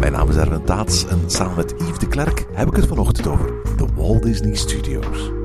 [0.00, 3.26] Mijn naam is Erwin Taats en samen met Yves de Klerk heb ik het vanochtend
[3.26, 5.41] over de Walt Disney Studios.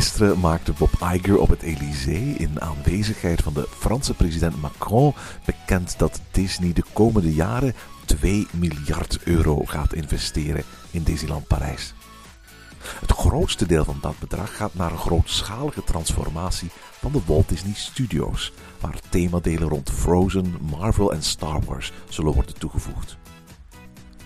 [0.00, 5.14] Gisteren maakte Bob Iger op het Elysée in aanwezigheid van de Franse president Macron
[5.44, 7.74] bekend dat Disney de komende jaren
[8.04, 11.94] 2 miljard euro gaat investeren in Disneyland Parijs.
[13.00, 17.74] Het grootste deel van dat bedrag gaat naar een grootschalige transformatie van de Walt Disney
[17.74, 23.16] Studios, waar themadelen rond Frozen, Marvel en Star Wars zullen worden toegevoegd.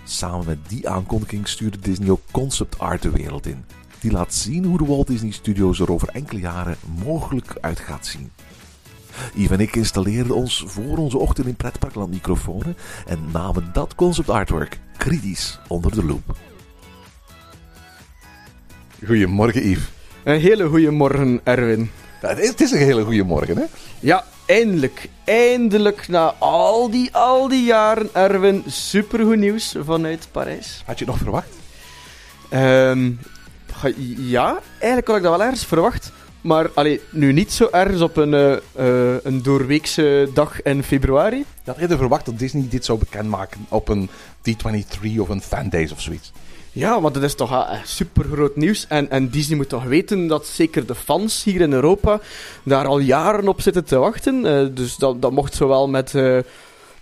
[0.03, 3.65] Samen met die aankondiging stuurde Disney ook concept art de wereld in,
[4.05, 8.05] die laat zien hoe de Walt Disney Studios er over enkele jaren mogelijk uit gaat
[8.05, 8.31] zien.
[9.33, 12.65] Yves en ik installeerden ons voor onze ochtend in Pretparkland microfoons
[13.05, 16.35] en namen dat concept artwork kritisch onder de loep.
[19.05, 19.91] Goedemorgen Yves.
[20.23, 21.89] Een hele goede morgen, Erwin.
[22.19, 23.63] Het, is, een hele goede morgen, hè?
[23.99, 30.83] Ja, eindelijk, eindelijk na al die, al die jaren, Erwin, supergoed nieuws vanuit Parijs.
[30.85, 31.49] Had je het nog verwacht?
[32.49, 33.11] Ehm,
[34.17, 36.11] ja, eigenlijk had ik dat wel ergens verwacht.
[36.41, 41.37] Maar allee, nu niet zo ergens op een, eh, eh, een doorweekse dag in februari.
[41.37, 44.09] Je had eerder verwacht dat Disney dit zou bekendmaken op een
[44.41, 46.31] D23 of een Fan Days of zoiets.
[46.75, 48.87] Ja, want dat is toch uh, super groot nieuws.
[48.87, 52.19] En, en Disney moet toch weten dat zeker de fans hier in Europa
[52.63, 54.45] daar al jaren op zitten te wachten.
[54.45, 56.37] Eh, dus dat, dat mocht zowel met, eh,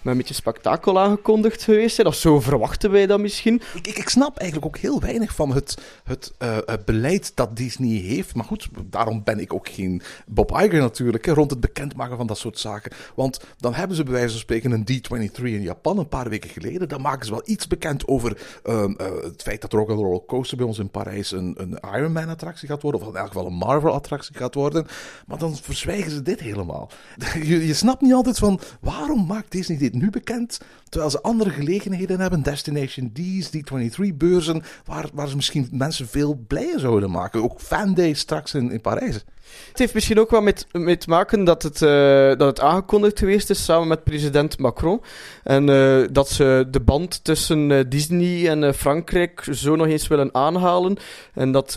[0.03, 2.07] met een beetje spektakel aangekondigd geweest zijn.
[2.07, 3.61] Of zo verwachten wij dat misschien.
[3.73, 7.97] Ik, ik, snap eigenlijk ook heel weinig van het, het eh, eh, beleid dat Disney
[7.97, 8.35] heeft.
[8.35, 12.27] Maar goed, daarom ben ik ook geen Bob Iger natuurlijk, hè, rond het bekendmaken van
[12.27, 12.91] dat soort zaken.
[13.15, 16.49] Want dan hebben ze bij wijze van spreken een D23 in Japan een paar weken
[16.49, 16.89] geleden.
[16.89, 19.95] Dan maken ze wel iets bekend over ehm, eh, het feit dat er ook een
[19.95, 23.01] roller coaster bij ons in Parijs een, een Iron Man attractie gaat worden.
[23.01, 24.87] Of in elk geval een Marvel attractie gaat worden.
[25.27, 26.89] Maar dan verzwijgen ze dit helemaal.
[27.43, 30.59] Je, je snapt niet altijd van waarom maakt Disney dit nu bekend,
[30.89, 36.79] terwijl ze andere gelegenheden hebben, Destination D's, D23-beurzen, waar, waar ze misschien mensen veel blijer
[36.79, 37.43] zouden maken.
[37.43, 39.23] Ook Fan Day straks in, in Parijs.
[39.69, 43.19] Het heeft misschien ook wel met, mee te maken dat het, eh, dat het aangekondigd
[43.19, 45.01] geweest is samen met president Macron.
[45.43, 50.33] En eh, dat ze de band tussen eh, Disney en Frankrijk zo nog eens willen
[50.33, 50.97] aanhalen.
[51.33, 51.73] En dat,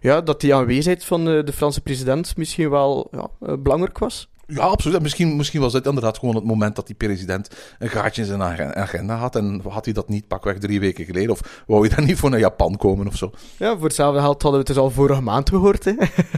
[0.00, 4.29] ja, dat die aanwezigheid van de Franse president misschien wel ja, belangrijk was.
[4.50, 4.96] Ja, absoluut.
[4.96, 8.26] En Misschien, misschien was dit inderdaad gewoon het moment dat die president een gaatje in
[8.28, 9.36] zijn ag- agenda had.
[9.36, 11.30] En had hij dat niet pakweg drie weken geleden?
[11.30, 13.32] Of wou hij dan niet voor naar Japan komen of zo?
[13.56, 15.84] Ja, voor hetzelfde geld hadden we het dus al vorige maand gehoord.
[15.84, 15.92] Hè.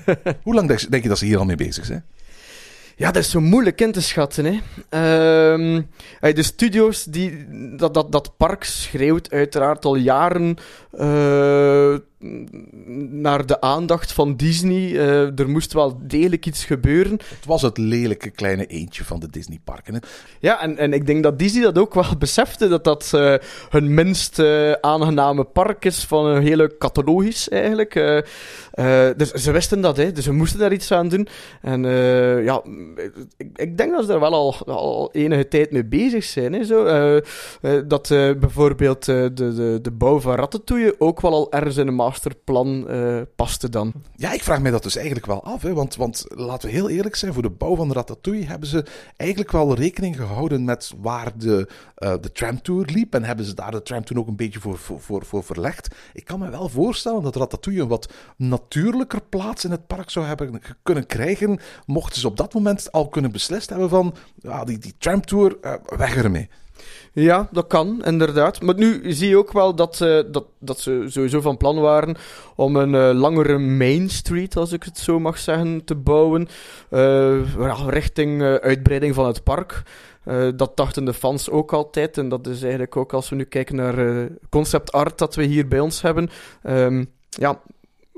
[0.43, 2.05] Hoe lang denk je dat ze hier al mee bezig zijn?
[2.97, 4.44] Ja, dat is zo moeilijk in te schatten.
[4.44, 4.59] Hè.
[4.89, 5.83] Ehm,
[6.34, 7.47] de studio's, die,
[7.77, 10.56] dat, dat, dat park schreeuwt uiteraard al jaren
[10.91, 11.94] eh,
[13.10, 14.97] naar de aandacht van Disney.
[14.99, 17.12] Eh, er moest wel degelijk iets gebeuren.
[17.12, 19.94] Het was het lelijke kleine eentje van de Disneyparken.
[19.94, 20.00] hè.
[20.41, 23.34] Ja, en, en ik denk dat Disney dat ook wel besefte, dat dat eh,
[23.69, 27.94] hun minst eh, aangename park is van een hele catalogus eigenlijk.
[29.16, 31.28] Dus ze wisten dat, hè, dus ze moesten daar iets aan doen.
[31.61, 31.82] En
[32.44, 32.62] ja,
[33.37, 36.53] ik, ik denk dat ze daar wel al, al enige tijd mee bezig zijn.
[36.53, 36.84] Hè, zo.
[37.87, 42.89] Dat bijvoorbeeld de, de, de bouw van Ratatouille ook wel al ergens in een masterplan
[42.89, 43.93] eh, paste dan.
[44.17, 45.62] Ja, ik vraag mij dat dus eigenlijk wel af.
[45.62, 45.75] Hè?
[45.75, 48.84] Want, want laten we heel eerlijk zijn, voor de bouw van de Ratatouille hebben ze
[49.17, 53.15] eigenlijk wel rekening gehouden met waar de, eh, de tramtour liep.
[53.15, 55.95] En hebben ze daar de tram toen ook een beetje voor, voor, voor, voor verlegd.
[56.12, 60.26] Ik kan me wel voorstellen dat Ratatouille een wat natuurlijker plaats in het park zou
[60.26, 61.61] hebben kunnen krijgen.
[61.87, 65.75] Mochten ze op dat moment al kunnen beslist hebben van, ja, die, die tramtour, eh,
[65.97, 66.49] weg ermee.
[67.12, 68.62] Ja, dat kan, inderdaad.
[68.62, 72.17] Maar nu zie je ook wel dat, eh, dat, dat ze sowieso van plan waren
[72.56, 76.49] om een eh, langere Main Street, als ik het zo mag zeggen, te bouwen.
[76.88, 79.82] eh, richting uitbreiding van het park.
[80.55, 82.19] Dat dachten de fans ook altijd.
[82.19, 85.69] En dat is eigenlijk ook als we nu kijken naar concept art dat we hier
[85.69, 86.31] bij ons hebben.
[86.62, 87.61] Ehm, ja,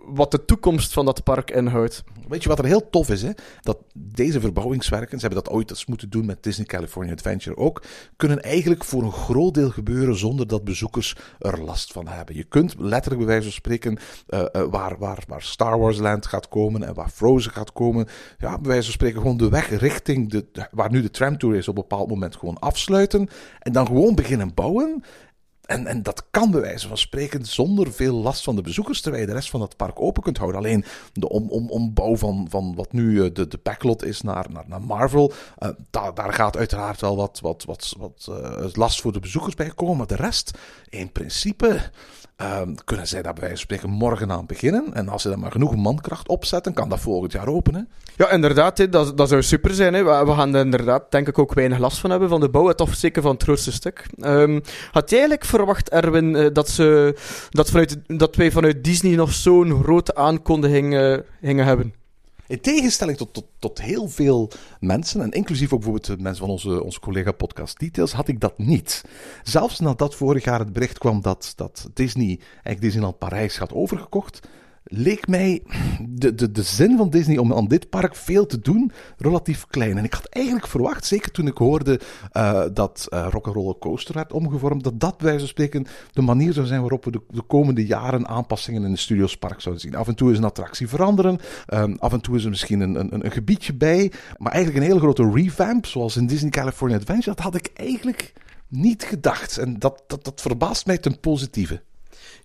[0.06, 2.04] wat de toekomst van dat park inhoudt.
[2.28, 3.22] Weet je wat er heel tof is?
[3.22, 3.30] Hè?
[3.60, 7.82] Dat deze verbouwingswerken, ze hebben dat ooit eens moeten doen met Disney California Adventure ook,
[8.16, 12.36] kunnen eigenlijk voor een groot deel gebeuren zonder dat bezoekers er last van hebben.
[12.36, 13.98] Je kunt letterlijk bij wijze van spreken,
[14.28, 18.06] uh, uh, waar, waar, waar Star Wars Land gaat komen en waar Frozen gaat komen,
[18.38, 21.68] ja, bij wijze van spreken gewoon de weg richting de, waar nu de tramtour is
[21.68, 23.28] op een bepaald moment gewoon afsluiten
[23.58, 25.04] en dan gewoon beginnen bouwen.
[25.66, 29.22] En, en dat kan bij wijze van spreken zonder veel last van de bezoekers, terwijl
[29.22, 30.60] je de rest van het park open kunt houden.
[30.60, 34.64] Alleen de om, om, ombouw van, van wat nu de, de backlot is naar, naar,
[34.66, 39.12] naar Marvel, uh, daar, daar gaat uiteraard wel wat, wat, wat, wat uh, last voor
[39.12, 39.96] de bezoekers bij komen.
[39.96, 40.58] Maar de rest,
[40.88, 41.90] in principe,
[42.42, 44.94] uh, kunnen zij daar bij wijze van spreken morgen aan beginnen.
[44.94, 47.88] En als ze dan maar genoeg mankracht opzetten, kan dat volgend jaar openen.
[48.16, 49.94] Ja, inderdaad, hè, dat, dat zou super zijn.
[49.94, 50.04] Hè.
[50.04, 52.66] We, gaan er inderdaad, denk ik, ook weinig last van hebben van de bouw.
[52.66, 54.06] Het zeker van het grootste stuk.
[54.20, 54.60] Um,
[54.90, 57.16] had jij eigenlijk verwacht, Erwin, uh, dat, ze,
[57.50, 61.94] dat, vanuit, dat wij vanuit Disney nog zo'n grote aankondiging uh, gingen hebben?
[62.46, 64.50] In tegenstelling tot, tot, tot heel veel
[64.80, 68.40] mensen, en inclusief ook bijvoorbeeld de mensen van onze, onze collega Podcast Details, had ik
[68.40, 69.04] dat niet.
[69.42, 74.48] Zelfs nadat vorig jaar het bericht kwam dat, dat Disney eigenlijk Disneyland Parijs had overgekocht,
[74.84, 75.62] leek mij
[76.08, 79.98] de, de, de zin van Disney om aan dit park veel te doen relatief klein.
[79.98, 82.00] En ik had eigenlijk verwacht, zeker toen ik hoorde
[82.32, 86.66] uh, dat uh, Rock'n'Roller Coaster werd omgevormd, dat dat bij van spreken de manier zou
[86.66, 89.94] zijn waarop we de, de komende jaren aanpassingen in de Studios Park zouden zien.
[89.94, 91.38] Af en toe is een attractie veranderen,
[91.74, 94.90] um, af en toe is er misschien een, een, een gebiedje bij, maar eigenlijk een
[94.90, 98.32] hele grote revamp, zoals in Disney California Adventure, dat had ik eigenlijk
[98.68, 99.58] niet gedacht.
[99.58, 101.82] En dat, dat, dat verbaast mij ten positieve.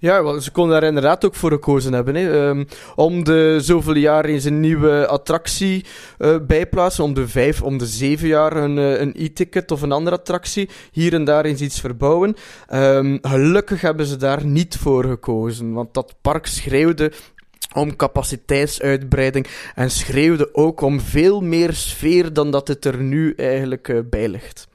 [0.02, 2.16] Ja, wel, ze konden daar inderdaad ook voor gekozen hebben.
[2.16, 2.48] Hè.
[2.48, 5.86] Um, om de zoveel jaar eens een nieuwe attractie
[6.20, 7.04] uh, bijplaatsen.
[7.04, 10.70] Om de vijf, om de zeven jaar een, uh, een e-ticket of een andere attractie.
[10.92, 12.36] Hier en daar eens iets verbouwen.
[12.74, 15.74] Um, gelukkig hebben ze daar niet voor gekozen.
[15.74, 17.12] Want dat park schreeuwde
[17.74, 23.88] om capaciteitsuitbreiding en schreeuwde ook om veel meer sfeer dan dat het er nu eigenlijk
[23.88, 24.69] uh, bij ligt.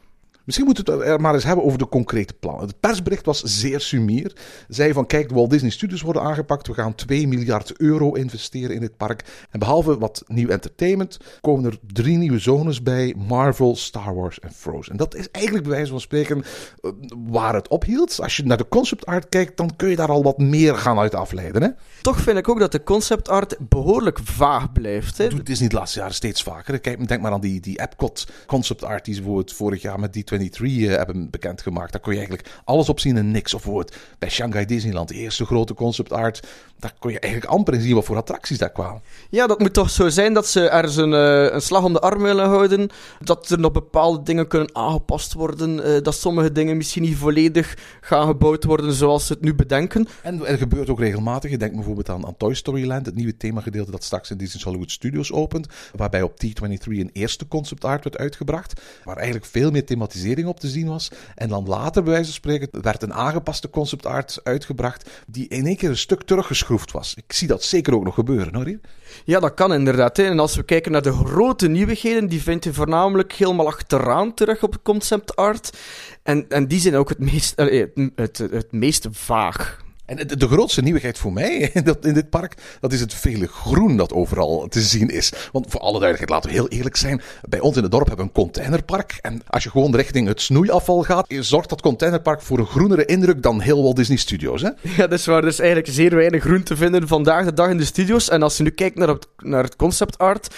[0.44, 2.67] Misschien moeten we het maar eens hebben over de concrete plannen.
[2.67, 4.37] Het persbericht was zeer sumier.
[4.69, 6.67] Zei van kijk, de Walt Disney Studios worden aangepakt.
[6.67, 9.46] We gaan 2 miljard euro investeren in het park.
[9.50, 13.14] En behalve wat nieuw entertainment komen er drie nieuwe zones bij.
[13.29, 14.93] Marvel, Star Wars en Frozen.
[14.93, 16.44] En dat is eigenlijk bij wijze van spreken
[16.82, 18.20] eh, waar het ophield.
[18.20, 20.99] Als je naar de concept art kijkt, dan kun je daar al wat meer gaan
[20.99, 21.62] uit afleiden.
[21.62, 21.69] Hè?
[22.02, 25.19] Toch vind ik ook dat de concept art behoorlijk vaag blijft.
[25.19, 25.25] Hè?
[25.25, 26.79] Dat doet Disney de laatste jaren steeds vaker.
[26.79, 30.25] Kijk, denk maar aan die, die Epcot concept art die ze vorig jaar met die
[30.38, 31.92] 23 eh, hebben bekendgemaakt.
[31.92, 33.96] Daar kon je eigenlijk alles op zien en niks of woord.
[34.19, 36.42] Bij Shanghai Disneyland, de eerste grote concept art,
[36.78, 39.02] daar kon je eigenlijk amper in zien wat voor attracties daar kwamen.
[39.31, 42.00] Ja, dat moet toch zo zijn dat ze ergens een, eh, een slag om de
[42.00, 42.90] arm willen houden.
[43.20, 45.84] Dat er nog bepaalde dingen kunnen aangepast worden.
[45.84, 50.06] Eh, dat sommige dingen misschien niet volledig gaan gebouwd worden zoals ze het nu bedenken.
[50.22, 51.50] En er gebeurt ook regelmatig.
[51.50, 54.90] Je denkt bijvoorbeeld aan, Toy Story Land, het nieuwe themagedeelte dat straks in Disney's Hollywood
[54.90, 55.66] Studios opent.
[55.94, 58.81] Waarbij op T23 een eerste concept art werd uitgebracht.
[59.04, 61.11] Waar eigenlijk veel meer thematiseerd op te zien was.
[61.35, 65.11] En dan later, bij wijze van spreken, werd een aangepaste concept art uitgebracht.
[65.26, 67.15] Die in één keer een stuk teruggeschroefd was.
[67.15, 68.79] Ik zie dat zeker ook nog gebeuren hoor.
[69.25, 70.17] Ja, dat kan inderdaad.
[70.17, 70.25] Hè.
[70.25, 74.62] En als we kijken naar de grote nieuwigheden, die vind je voornamelijk helemaal achteraan terug
[74.62, 75.79] op concept art.
[76.23, 79.83] En, en die zijn ook het meest, het, het, het meest vaag.
[80.06, 81.71] En de, grootste nieuwigheid voor mij
[82.01, 85.33] in, dit park, dat is het vele groen dat overal te zien is.
[85.53, 87.23] Want voor alle duidelijkheid, laten we heel eerlijk zijn.
[87.49, 89.19] Bij ons in het dorp hebben we een containerpark.
[89.23, 93.43] En als je gewoon richting het snoeiafval gaat, zorgt dat containerpark voor een groenere indruk
[93.43, 94.62] dan heel Walt Disney Studios.
[94.62, 94.71] Hè?
[94.97, 95.43] Ja, dat is waar.
[95.43, 98.29] Er is eigenlijk zeer weinig groen te vinden vandaag de dag in de studios.
[98.29, 100.55] En als je nu kijkt naar het, naar het concept art,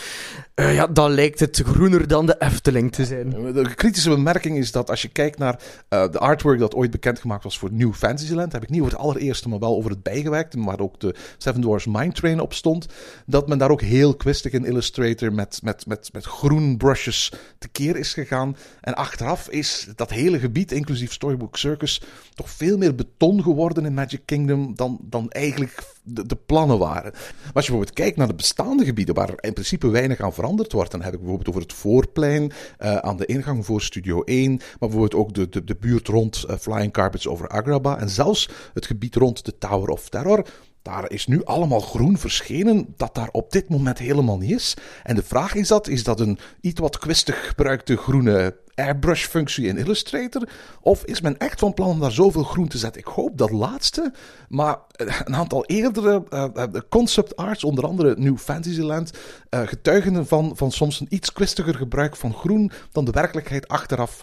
[0.60, 3.30] uh, ja, dan lijkt het groener dan de Efteling te zijn.
[3.30, 5.60] De kritische bemerking is dat als je kijkt naar
[5.90, 9.02] uh, de artwork dat ooit bekendgemaakt was voor New Fantasyland, heb ik niet over het
[9.02, 12.86] allereerste, maar wel over het bijgewerkte, waar ook de Seven Dwarfs Mine Train op stond,
[13.26, 17.96] dat men daar ook heel kwistig in Illustrator met, met, met, met groen brushes tekeer
[17.96, 18.56] is gegaan.
[18.80, 22.02] En achteraf is dat hele gebied, inclusief Storybook Circus,
[22.34, 27.12] toch veel meer beton geworden in Magic Kingdom dan, dan eigenlijk de, plannen waren.
[27.12, 30.72] Maar als je bijvoorbeeld kijkt naar de bestaande gebieden, waar in principe weinig aan veranderd
[30.72, 34.50] wordt, dan heb ik bijvoorbeeld over het voorplein uh, aan de ingang voor Studio 1,
[34.50, 38.48] maar bijvoorbeeld ook de, de, de buurt rond uh, Flying Carpets over Agrabah en zelfs
[38.74, 40.46] het gebied rond de Tower of Terror.
[40.86, 44.76] Daar is nu allemaal groen verschenen dat daar op dit moment helemaal niet is.
[45.02, 49.76] En de vraag is dat, is dat een iets wat kwistig gebruikte groene airbrush-functie in
[49.76, 50.48] Illustrator?
[50.80, 53.00] Of is men echt van plan om daar zoveel groen te zetten?
[53.00, 54.12] Ik hoop dat laatste.
[54.48, 54.78] Maar
[55.24, 59.10] een aantal eerdere uh, concept arts, onder andere New Fantasyland,
[59.50, 64.22] uh, getuigen van, van soms een iets kwistiger gebruik van groen dan de werkelijkheid achteraf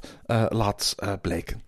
[0.50, 1.62] laat blijken.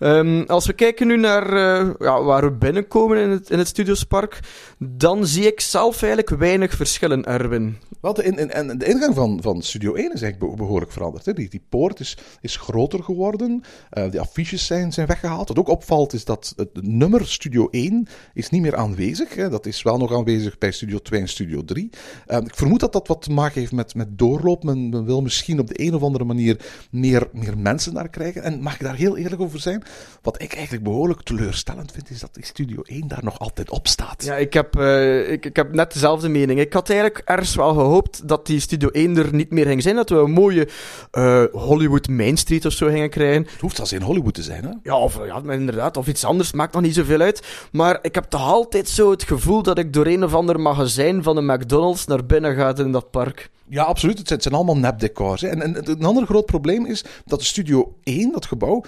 [0.00, 3.68] Ehm, als we kijken nu naar eh, ja, waar we binnenkomen in het, in het
[3.68, 4.40] Studiospark,
[4.78, 7.76] dan zie ik zelf eigenlijk weinig verschillen, Erwin.
[8.00, 11.24] Wel, de, in, de ingang van, van Studio 1 is eigenlijk behoorlijk veranderd.
[11.24, 11.32] Hè.
[11.32, 13.62] Die, die poort is, is groter geworden.
[13.92, 15.48] Uh, de affiches zijn, zijn weggehaald.
[15.48, 19.34] Wat ook opvalt is dat het nummer Studio 1 is niet meer aanwezig.
[19.34, 19.48] Hè.
[19.48, 21.90] Dat is wel nog aanwezig bij Studio 2 en Studio 3.
[22.26, 24.64] Uh, ik vermoed dat dat wat te maken heeft met, met doorloop.
[24.64, 28.42] Men, men, wil misschien op de een of andere manier meer, meer mensen daar krijgen.
[28.42, 29.82] En mag ik daar heel eerlijk over zijn?
[30.22, 33.88] Wat ik eigenlijk behoorlijk teleurstellend vind, is dat die Studio 1 daar nog altijd op
[33.88, 34.24] staat.
[34.24, 36.60] Ja, ik heb, uh, ik, ik heb net dezelfde mening.
[36.60, 39.96] Ik had eigenlijk ergens wel gehoopt dat die Studio 1 er niet meer ging zijn.
[39.96, 40.68] Dat we een mooie
[41.12, 43.42] uh, Hollywood Main Street of zo gingen krijgen.
[43.42, 44.70] Het hoeft zelfs in Hollywood te zijn, hè?
[44.82, 45.96] Ja, of, ja, inderdaad.
[45.96, 46.52] Of iets anders.
[46.52, 47.68] Maakt nog niet zoveel uit.
[47.72, 51.22] Maar ik heb toch altijd zo het gevoel dat ik door een of ander magazijn
[51.22, 53.50] van de McDonald's naar binnen ga in dat park.
[53.70, 54.28] Ja, absoluut.
[54.28, 55.42] Het zijn, allemaal nepdecors.
[55.42, 58.84] En een ander groot probleem is dat de Studio 1, dat gebouw,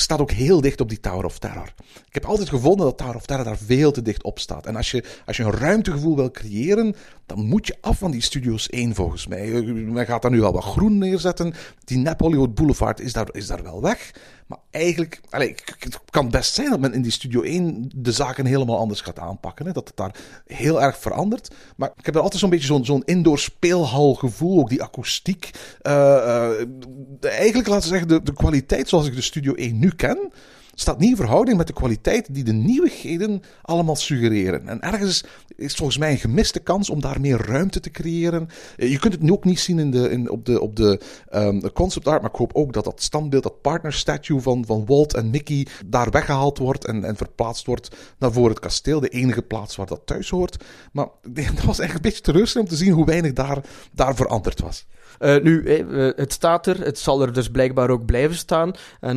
[0.00, 1.72] staat ook heel dicht op die Tower of Terror.
[2.06, 4.66] Ik heb altijd gevonden dat Tower of Terror daar veel te dicht op staat.
[4.66, 6.94] En als je, als je een ruimtegevoel wil creëren,
[7.26, 9.62] dan moet je af van die Studios 1 volgens mij.
[9.62, 11.54] Men gaat daar nu al wat groen neerzetten.
[11.84, 14.10] Die Nep Hollywood Boulevard is daar, is daar wel weg.
[14.46, 18.46] Maar eigenlijk, allez, het kan best zijn dat men in die Studio 1 de zaken
[18.46, 19.72] helemaal anders gaat aanpakken.
[19.72, 20.14] Dat het daar
[20.46, 21.54] heel erg verandert.
[21.76, 24.58] Maar ik heb er altijd zo'n beetje zo'n zo'n indoor speelhal gevoel.
[24.58, 25.50] Ook die akoestiek.
[25.82, 29.90] Uh, uh, eigenlijk laten we zeggen, de, de kwaliteit zoals ik de Studio 1 nu
[29.90, 30.32] ken
[30.74, 34.68] staat niet in verhouding met de kwaliteit die de nieuwigheden allemaal suggereren.
[34.68, 35.24] En ergens
[35.56, 38.48] is volgens mij een gemiste kans om daar meer ruimte te creëren.
[38.76, 41.00] Je kunt het nu ook niet zien in de, in, op de, op de
[41.34, 44.86] um, concept art, maar ik hoop ook dat dat standbeeld, dat partner statue van, van
[44.86, 49.08] Walt en Mickey, daar weggehaald wordt en, en verplaatst wordt naar voor het kasteel, de
[49.08, 50.64] enige plaats waar dat thuis hoort.
[50.92, 51.08] Maar
[51.54, 54.86] dat was echt een beetje teleurstellend om te zien hoe weinig daar, daar veranderd was.
[55.20, 55.68] Uh, nu,
[56.16, 58.72] het staat er, het zal er dus blijkbaar ook blijven staan.
[59.00, 59.16] En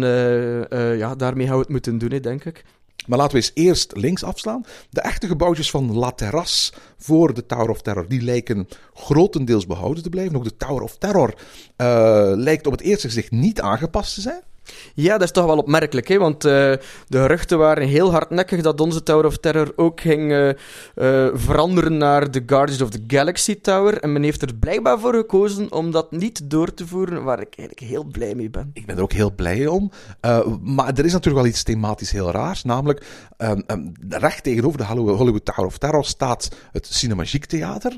[0.97, 2.63] ja, daarmee gaan we het moeten doen, denk ik.
[3.07, 4.65] Maar laten we eens eerst links afslaan.
[4.89, 6.13] De echte gebouwtjes van La
[6.97, 10.35] voor de Tower of Terror, die lijken grotendeels behouden te blijven.
[10.35, 11.33] Ook de Tower of Terror
[12.37, 14.41] lijkt op het eerste gezicht niet aangepast te zijn.
[14.93, 16.17] Ja, dat is toch wel opmerkelijk, hè?
[16.17, 20.47] want uh, de geruchten waren heel hardnekkig dat onze Tower of Terror ook ging uh,
[20.47, 20.53] uh,
[21.33, 23.99] veranderen naar de Guardians of the Galaxy Tower.
[23.99, 27.53] En men heeft er blijkbaar voor gekozen om dat niet door te voeren, waar ik
[27.57, 28.71] eigenlijk heel blij mee ben.
[28.73, 29.91] Ik ben er ook heel blij om.
[30.61, 33.05] maar er is natuurlijk wel iets thematisch heel raars, namelijk
[33.37, 37.97] um, um, recht tegenover de Hollywood Tower of Terror staat het Cinemagiek Theater,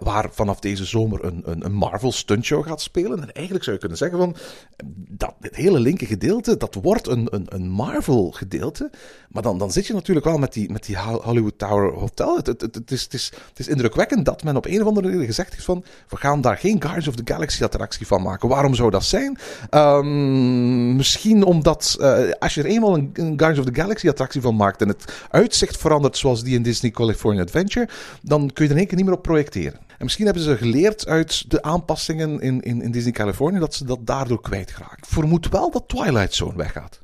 [0.00, 3.22] waar vanaf deze zomer een, een, een Marvel stuntshow gaat spelen.
[3.22, 4.36] En eigenlijk zou je kunnen zeggen van,
[5.08, 8.90] dat hele link gedeelte, dat wordt een, een, een Marvel-gedeelte.
[9.28, 12.36] Maar dan, dan zit je natuurlijk wel met die, met die Hollywood Tower Hotel.
[12.36, 15.08] Het, het, het, is, het, is, het is indrukwekkend dat men op een of andere
[15.08, 15.84] manier gezegd heeft van...
[16.08, 18.48] We gaan daar geen Guardians of the Galaxy attractie van maken.
[18.48, 19.38] Waarom zou dat zijn?
[19.70, 24.40] Um, misschien omdat uh, als je er eenmaal een, een Guardians of the Galaxy attractie
[24.40, 24.82] van maakt...
[24.82, 27.88] en het uitzicht verandert zoals die in Disney California Adventure...
[28.22, 29.78] dan kun je er in één keer niet meer op projecteren.
[30.02, 33.84] En misschien hebben ze geleerd uit de aanpassingen in, in, in Disney California dat ze
[33.84, 34.98] dat daardoor kwijtgeraakt.
[34.98, 37.00] Ik vermoed wel dat Twilight Zone weggaat.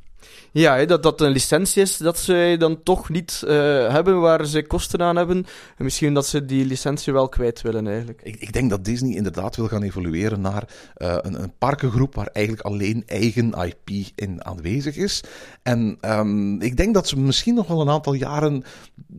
[0.53, 3.51] Ja, dat dat een licentie is dat ze dan toch niet uh,
[3.93, 5.47] hebben waar ze kosten aan hebben.
[5.77, 8.21] En misschien dat ze die licentie wel kwijt willen eigenlijk.
[8.23, 10.65] Ik, ik denk dat Disney inderdaad wil gaan evolueren naar
[10.97, 15.23] uh, een, een, parkengroep waar eigenlijk alleen eigen IP in aanwezig is.
[15.63, 18.65] En um, ik denk dat ze misschien nog wel een aantal jaren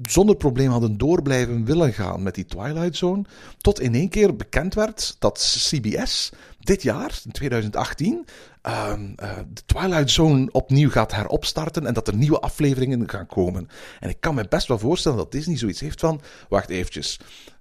[0.01, 3.23] zonder probleem hadden door blijven willen gaan met die Twilight Zone.
[3.57, 8.25] Tot in één keer bekend werd dat CBS dit jaar, in 2018,
[8.67, 13.69] uh, uh, de Twilight Zone opnieuw gaat heropstarten en dat er nieuwe afleveringen gaan komen.
[13.99, 17.19] En ik kan me best wel voorstellen dat Disney zoiets heeft van, wacht eventjes,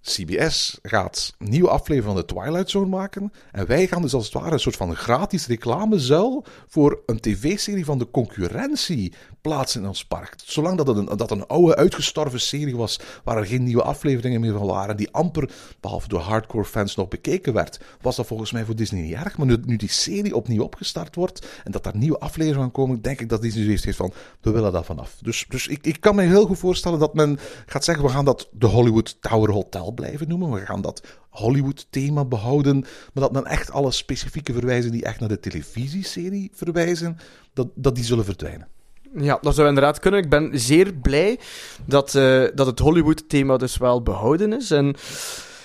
[0.08, 3.32] CBS gaat een nieuwe aflevering van de Twilight Zone maken.
[3.52, 7.84] En wij gaan dus als het ware een soort van gratis reclamezuil voor een tv-serie
[7.84, 10.34] van de concurrentie plaatsen in ons park.
[10.44, 14.52] Zolang dat, een, dat een oude, uitgestorven serie was, waar er geen nieuwe afleveringen meer
[14.52, 15.50] van waren, die amper,
[15.80, 19.36] behalve door hardcore fans, nog bekeken werd, was dat volgens mij voor Disney niet erg.
[19.36, 23.02] Maar nu, nu die serie opnieuw opgestart wordt en dat daar nieuwe afleveringen aan komen,
[23.02, 25.16] denk ik dat Disney zoiets heeft van, we willen dat vanaf.
[25.22, 28.24] Dus, dus ik, ik kan me heel goed voorstellen dat men gaat zeggen, we gaan
[28.24, 30.52] dat de Hollywood Tower Hotel blijven noemen.
[30.52, 32.80] We gaan dat Hollywood-thema behouden.
[32.80, 37.18] Maar dat men echt alle specifieke verwijzen die echt naar de televisieserie verwijzen,
[37.52, 38.68] dat, dat die zullen verdwijnen.
[39.16, 40.22] Ja, dat zou inderdaad kunnen.
[40.22, 41.38] Ik ben zeer blij
[41.86, 44.70] dat, uh, dat het Hollywood-thema dus wel behouden is.
[44.70, 44.96] En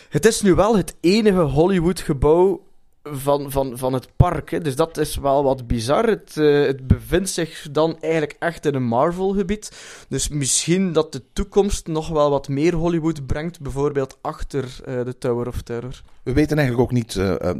[0.09, 2.61] het is nu wel het enige Hollywood-gebouw
[3.03, 4.63] van, van, van het park.
[4.63, 6.05] Dus dat is wel wat bizar.
[6.05, 9.71] Het, eh, het bevindt zich dan eigenlijk echt in een Marvel-gebied.
[10.09, 15.17] Dus misschien dat de toekomst nog wel wat meer Hollywood brengt, bijvoorbeeld achter eh, de
[15.17, 16.01] Tower of Terror.
[16.23, 17.55] We weten eigenlijk ook niet, eh, eh,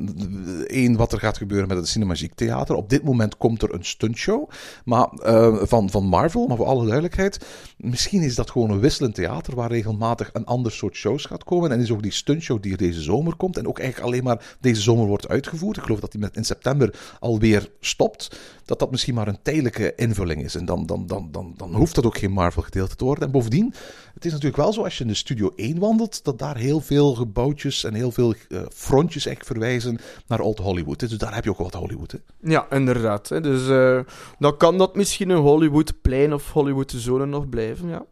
[0.65, 2.75] één, wat er gaat gebeuren met het Cinemagique Theater.
[2.75, 4.50] Op dit moment komt er een stuntshow
[4.86, 7.46] maar, eh, van, van Marvel, maar voor alle duidelijkheid,
[7.77, 11.72] misschien is dat gewoon een wisselend theater waar regelmatig een ander soort shows gaat komen.
[11.72, 14.55] En is ook die stuntshow die er deze zomer komt en ook eigenlijk alleen maar
[14.60, 15.77] deze zomer wordt uitgevoerd.
[15.77, 18.39] Ik geloof dat die met, in september alweer stopt.
[18.65, 20.55] Dat dat misschien maar een tijdelijke invulling is.
[20.55, 23.24] En dan, dan, dan, dan, dan hoeft dat ook geen Marvel-gedeelte te worden.
[23.24, 23.74] En bovendien,
[24.13, 26.79] het is natuurlijk wel zo als je in de Studio 1 wandelt, dat daar heel
[26.79, 28.34] veel gebouwtjes en heel veel
[28.74, 31.00] frontjes echt verwijzen naar Old Hollywood.
[31.00, 32.12] Dus daar heb je ook wat Hollywood.
[32.12, 32.17] Hè?
[32.39, 33.29] Ja, inderdaad.
[33.29, 33.41] Hè.
[33.41, 34.00] Dus eh,
[34.39, 38.05] dan kan dat misschien een Hollywoodplein of Hollywood-zone nog blijven, ja.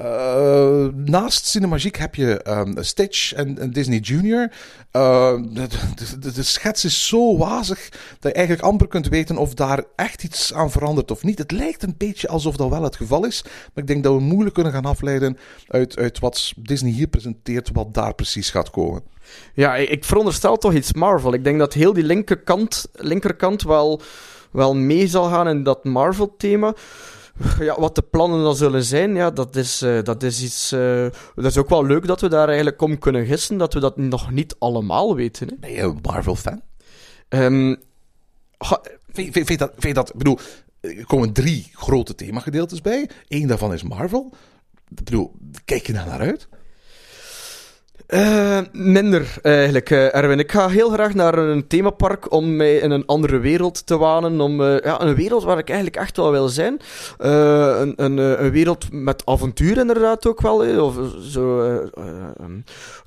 [0.00, 4.52] Uh, naast Cinemagique heb je um, Stitch en, Disney Junior.
[4.92, 5.66] Uh, de,
[6.18, 10.24] de, de, schets is zo wazig dat je eigenlijk amper kunt weten of daar echt
[10.24, 11.38] iets aan verandert of niet.
[11.38, 13.42] Het lijkt een beetje alsof dat wel het geval is.
[13.44, 15.38] Maar ik denk dat we moeilijk kunnen gaan afleiden
[15.68, 19.02] uit, uit wat Disney hier presenteert, wat daar precies gaat komen.
[19.54, 21.34] Ja, ik veronderstel toch iets Marvel.
[21.34, 24.00] Ik denk dat heel die linkerkant, linkerkant wel,
[24.50, 26.74] wel mee zal gaan in dat Marvel-thema.
[27.58, 30.72] Ja, wat de plannen dan zullen zijn, ja, dat is, uh, dat is iets.
[30.72, 33.80] Uh, dat is ook wel leuk dat we daar eigenlijk om kunnen gissen, dat we
[33.80, 35.48] dat nog niet allemaal weten.
[35.48, 35.54] Hè.
[35.60, 36.62] Ben je een Marvel-fan?
[37.28, 37.76] Um,
[39.12, 40.38] vind, vind, vind, dat, vind dat, ik bedoel,
[40.80, 43.10] er komen drie grote themagedeeltes bij.
[43.28, 44.32] Eén daarvan is Marvel.
[44.88, 45.32] Ik bedoel,
[45.64, 46.48] kijk je daar naar uit?
[48.08, 50.38] Uh, minder, eigenlijk, uh, Erwin.
[50.38, 54.40] Ik ga heel graag naar een themapark om mij in een andere wereld te wanen.
[54.40, 56.80] Om, uh, ja, een wereld waar ik eigenlijk echt wel wil zijn.
[57.18, 60.84] een, een, een wereld met avontuur inderdaad ook wel.
[60.84, 61.60] Of zo...
[62.40, 62.64] Um,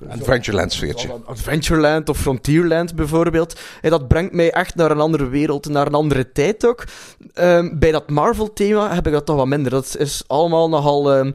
[0.10, 1.10] Adventureland sfeertje.
[1.26, 3.60] Adventureland of Frontierland bijvoorbeeld.
[3.82, 6.84] En dat brengt mij echt naar een andere wereld, naar een andere tijd ook.
[7.34, 9.72] Ehm, bij dat Marvel thema heb ik dat toch wat minder.
[9.72, 11.34] Dat is allemaal nogal...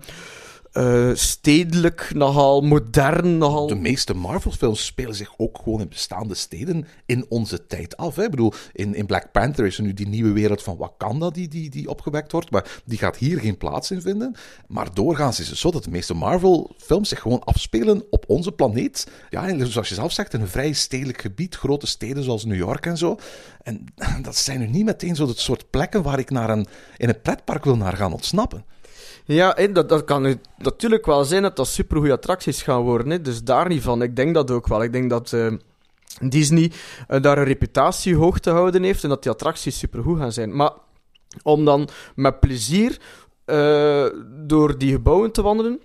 [0.75, 3.67] Uh, stedelijk, nogal modern, nogal...
[3.67, 8.17] De meeste Marvel-films spelen zich ook gewoon in bestaande steden in onze tijd af.
[8.17, 8.25] Hè?
[8.25, 11.49] Ik bedoel, in, in Black Panther is er nu die nieuwe wereld van Wakanda die,
[11.49, 14.35] die, die opgewekt wordt, maar die gaat hier geen plaats in vinden.
[14.69, 19.09] Maar doorgaans is het zo dat de meeste Marvel-films zich gewoon afspelen op onze planeet.
[19.31, 22.87] Ja, zoals je zelf zegt, in een vrij stedelijk gebied, grote steden zoals New York
[22.87, 23.19] en zo.
[23.63, 23.85] En
[24.23, 26.67] dat zijn nu niet meteen zo soort plekken waar ik naar een,
[26.97, 28.65] in een pretpark wil naar gaan ontsnappen.
[29.27, 33.11] Ja, dat, dat kan natuurlijk wel zijn dat dat supergoeie attracties gaan worden.
[33.11, 33.21] Hè.
[33.21, 34.03] Dus daar niet van.
[34.03, 34.83] Ik denk dat ook wel.
[34.83, 35.53] Ik denk dat uh,
[36.21, 36.73] Disney
[37.09, 40.57] uh, daar een reputatie hoog te houden heeft en dat die attracties supergoed gaan zijn.
[40.57, 40.73] Maar
[41.43, 42.99] om dan met plezier
[43.47, 44.07] uh,
[44.47, 45.81] door die gebouwen te wandelen,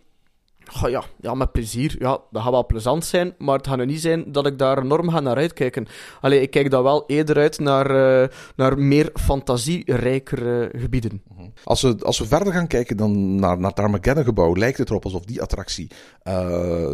[0.88, 1.96] Ja, ja, met plezier.
[2.00, 4.84] Ja, dat gaat wel plezant zijn, maar het gaat nu niet zijn dat ik daar
[4.84, 5.88] enorm ga naar uitkijken.
[6.22, 11.22] Allee, ik kijk daar wel eerder uit naar, uh, naar meer fantasierijkere gebieden.
[11.28, 11.48] Mhm.
[11.64, 15.04] Als we, als we verder gaan kijken dan naar, naar het Armageddon-gebouw, lijkt het erop
[15.04, 15.88] alsof die attractie
[16.24, 16.90] uh,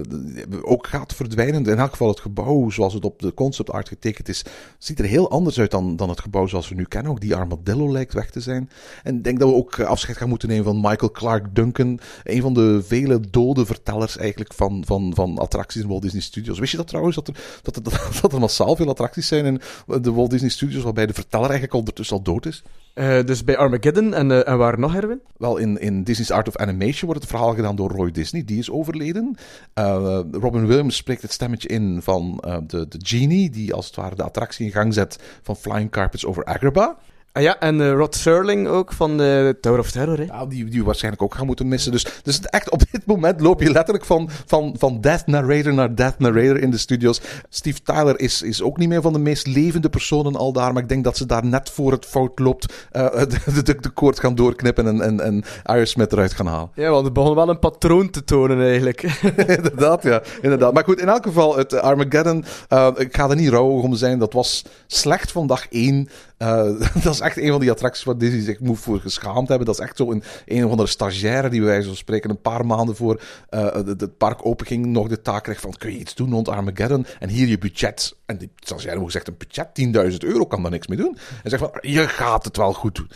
[0.62, 1.66] ook gaat verdwijnen.
[1.66, 4.46] In elk geval het gebouw zoals het op de concept art getekend is,
[4.78, 7.12] ziet er heel anders uit dan, dan het gebouw zoals we nu kennen.
[7.12, 8.70] Ook die armadillo lijkt weg te zijn.
[9.04, 12.42] En ik denk dat we ook afscheid gaan moeten nemen van Michael Clark Duncan, een
[12.42, 16.60] van de vele dode vertellers eigenlijk van, van, van attracties in Walt Disney Studios.
[16.60, 17.84] Wist je dat trouwens, dat er, dat, dat,
[18.22, 19.62] dat er massaal veel attracties zijn in
[20.02, 22.64] de Walt Disney Studios, waarbij de verteller eigenlijk ondertussen al dood is?
[22.96, 25.22] Uh, dus bij Armageddon en, uh, en waar nog, Herwin?
[25.38, 28.60] Wel, in, in Disney's Art of Animation wordt het verhaal gedaan door Roy Disney, die
[28.60, 29.38] is overleden.
[29.80, 34.16] Uh, Robin Williams spreekt het stemmetje in van de, de genie, die als het ware
[34.16, 36.98] de attractie in gang zet van Flying Carpets over Agrabah.
[37.36, 40.18] Ah ja, en uh, Rod Serling ook van de Tower of Terror.
[40.18, 40.24] Hè?
[40.24, 41.92] Ja, die, die waarschijnlijk ook gaan moeten missen.
[41.92, 45.96] Dus, dus echt op dit moment loop je letterlijk van, van, van Death Narrator naar
[45.96, 47.22] Death Narrator in de studios.
[47.50, 50.74] Steve Tyler is, is ook niet meer van de meest levende personen al daar.
[50.74, 53.90] Maar ik denk dat ze daar net voor het fout loopt uh, de, de, de,
[53.90, 56.70] koord gaan doorknippen en, en, en Iron Smith eruit gaan halen.
[56.76, 59.02] Ja, want het begon wel een patroon te tonen eigenlijk.
[59.58, 60.22] inderdaad, ja.
[60.42, 60.74] Inderdaad.
[60.74, 64.20] Maar goed, in elk geval, het Armageddon, uh, ik ga er niet rouwig om zijn.
[64.20, 66.10] Dat was slecht van dag één.
[66.38, 69.68] Uh, dat is echt een van die attracties waar Disney zich moet voor geschaamd hebben.
[69.68, 72.66] Dat is echt zo een, een of andere stagiaire die wij zo spreken een paar
[72.66, 76.32] maanden voor uh, het park openging nog de taak kreeg van kun je iets doen
[76.32, 78.16] rond Armageddon en hier je budget.
[78.26, 81.18] En die stagiaire moet zegt een budget 10.000 euro kan daar niks mee doen.
[81.44, 83.10] En zegt van je gaat het wel goed doen.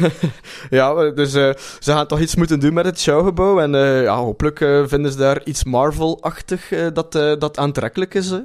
[0.78, 3.70] ja, dus uh, ze gaan toch iets moeten doen met het showgebouw en
[4.02, 8.30] ja, hopelijk vinden ze daar iets Marvel-achtig dat, dat aantrekkelijk is.
[8.30, 8.40] Hè?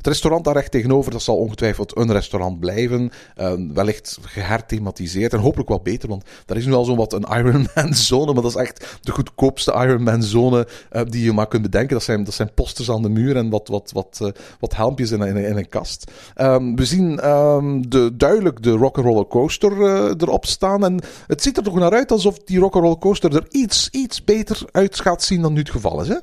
[0.00, 3.10] Het restaurant daar recht tegenover, dat zal ongetwijfeld een restaurant blijven.
[3.36, 7.26] Eh, wellicht geherthematiseerd en hopelijk wel beter, want daar is nu al zo'n wat een
[7.38, 11.94] Ironman-zone, maar dat is echt de goedkoopste Ironman-zone eh, die je maar kunt bedenken.
[11.94, 14.28] Dat zijn, dat zijn posters aan de muur en wat, wat, wat, eh,
[14.60, 16.10] wat helmpjes in, in, een kast.
[16.34, 21.56] Ehm, we zien ehm, de, duidelijk de Rock'n'Roller Coaster eh, erop staan en het ziet
[21.56, 25.42] er toch naar uit alsof die Rock'n'Roller Coaster er iets, iets beter uit gaat zien
[25.42, 26.16] dan nu het geval is, hè?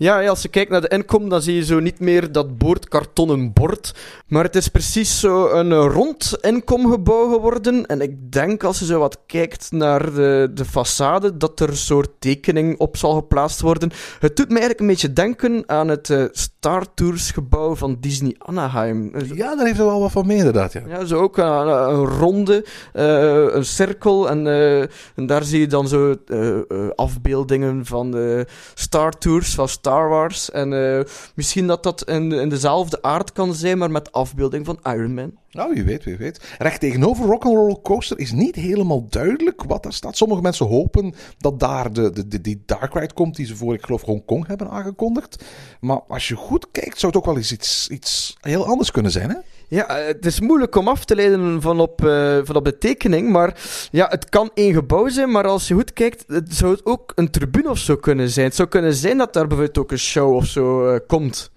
[0.00, 3.52] Ja, als je kijkt naar de inkom, dan zie je zo niet meer dat boordkartonnen
[3.52, 3.94] bord.
[4.26, 7.86] Maar het is precies zo een eh, rond inkomgebouw geworden.
[7.86, 11.76] En ik denk, als je zo wat kijkt naar de, de façade, dat er een
[11.76, 13.90] soort tekening op zal geplaatst worden.
[14.18, 18.34] Het doet me eigenlijk een beetje denken aan het eh, Star Tours gebouw van Disney
[18.38, 19.14] Anaheim.
[19.14, 20.72] Eh, Ja, daar heeft er wel wat van mee, inderdaad.
[20.72, 20.82] Ja.
[20.88, 24.28] Ja, zo ook een, een ronde, eh, een cirkel.
[24.30, 24.80] En, eh,
[25.14, 26.62] en daar zie je dan zo eh, eh,
[26.94, 30.50] afbeeldingen van de Star Tours, van Star Wars.
[30.50, 34.78] En eh, misschien dat dat in, in dezelfde aard kan zijn, maar met afbeelding van
[34.82, 35.32] Iron Man.
[35.50, 36.54] Nou, wie weet, wie weet.
[36.58, 40.16] Recht tegenover Rock'n'Roller Coaster is niet helemaal duidelijk wat daar staat.
[40.16, 43.74] Sommige mensen hopen dat daar de, de, de, die Dark Ride komt die ze voor,
[43.74, 45.44] ik geloof, Hongkong hebben aangekondigd.
[45.80, 49.12] Maar als je goed kijkt, zou het ook wel eens iets, iets heel anders kunnen
[49.12, 49.36] zijn, hè?
[49.70, 52.78] Ja, eh, het is moeilijk om af te leiden van op, eh, van op de
[52.78, 56.72] tekening, maar ja, het kan één gebouw zijn, maar als je goed kijkt, het zou
[56.72, 58.46] het ook een tribune of zo kunnen zijn.
[58.46, 61.50] Het zou kunnen zijn dat daar bijvoorbeeld ook een show of zo eh, komt.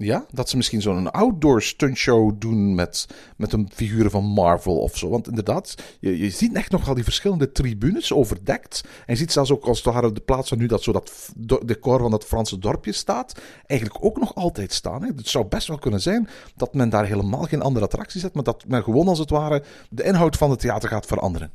[0.00, 3.06] Ja, dat ze misschien zo'n outdoor stuntshow doen met,
[3.36, 5.08] met een figuren van Marvel of zo.
[5.08, 8.80] Want inderdaad, je, je ziet echt nogal die verschillende tribunes overdekt.
[8.84, 11.32] En je ziet zelfs ook als het de plaats waar nu dat zo dat
[11.64, 15.02] decor van dat Franse dorpje staat, eigenlijk ook nog altijd staan.
[15.02, 15.08] Hè.
[15.16, 18.44] Het zou best wel kunnen zijn dat men daar helemaal geen andere attractie zet, maar
[18.44, 21.52] dat men gewoon als het ware de inhoud van het theater gaat veranderen.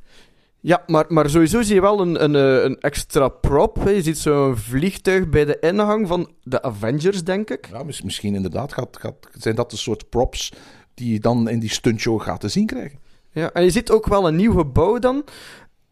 [0.66, 3.84] Ja, maar, maar sowieso zie je wel een, een, eh, een extra prop.
[3.84, 3.90] hè.
[3.90, 7.68] Je ziet zo'n vliegtuig bij de ingang van de Avengers, denk ik.
[7.72, 10.54] Ja, mis- misschien inderdaad gaat, gaat, zijn dat de soort props
[10.94, 13.00] die je dan in die stuntshow gaat te zien krijgen.
[13.32, 15.24] Ja, en je ziet ook wel een nieuw gebouw dan.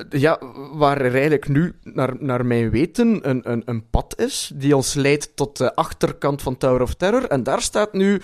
[0.10, 0.40] Ja,
[0.74, 4.94] waar er eigenlijk nu, naar, naar mijn weten, een, een, een pad is die ons
[4.94, 7.26] leidt tot de achterkant van Tower of Terror.
[7.26, 8.22] En daar staat nu,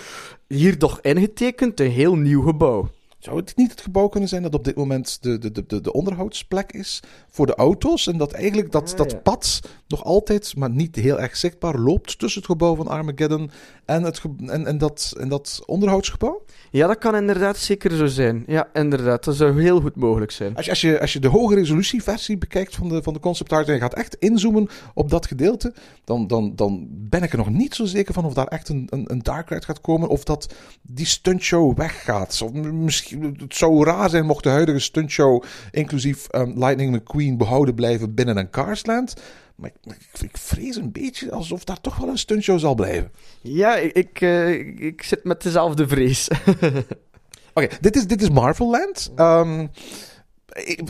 [0.47, 2.89] hier toch ingetekend, een heel nieuw gebouw.
[3.27, 5.81] Zou het niet het gebouw kunnen zijn dat op dit moment de, de, de, de,
[5.81, 8.07] de onderhoudsplek is voor de auto's?
[8.07, 9.17] En dat eigenlijk dat, Ah, dat ja.
[9.17, 13.51] pad nog altijd, maar niet heel erg zichtbaar, loopt tussen het gebouw van Armageddon
[13.85, 16.43] en, het en, en, dat, en dat onderhoudsgebouw?
[16.71, 18.43] Ja, dat kan inderdaad zeker zo zijn.
[18.47, 19.23] Ja, inderdaad.
[19.23, 20.55] Dat zou heel goed mogelijk zijn.
[20.55, 23.51] Als je, als je, als je de hoge resolutie-versie bekijkt van de, van de concept
[23.51, 25.73] art en je gaat echt inzoomen op dat gedeelte,
[26.03, 28.87] dan, dan, dan ben ik er nog niet zo zeker van of daar echt een,
[28.89, 32.41] een, een dark ride gaat komen of dat die stuntshow weggaat.
[32.41, 37.75] Of misschien, het zou raar zijn mocht de huidige stuntshow, inclusief ehm, Lightning McQueen, behouden
[37.75, 39.13] blijven binnen een Carsland.
[39.57, 43.11] Maar ik, ik, ik vrees een beetje alsof daar toch wel een stuntshow zal blijven.
[43.41, 44.49] Ja, ik, ik, eh,
[44.85, 46.27] ik- zit met dezelfde vrees.
[47.53, 49.11] Oké, dit, is, dit is Marvel Land.
[49.15, 49.65] Ehm, eh,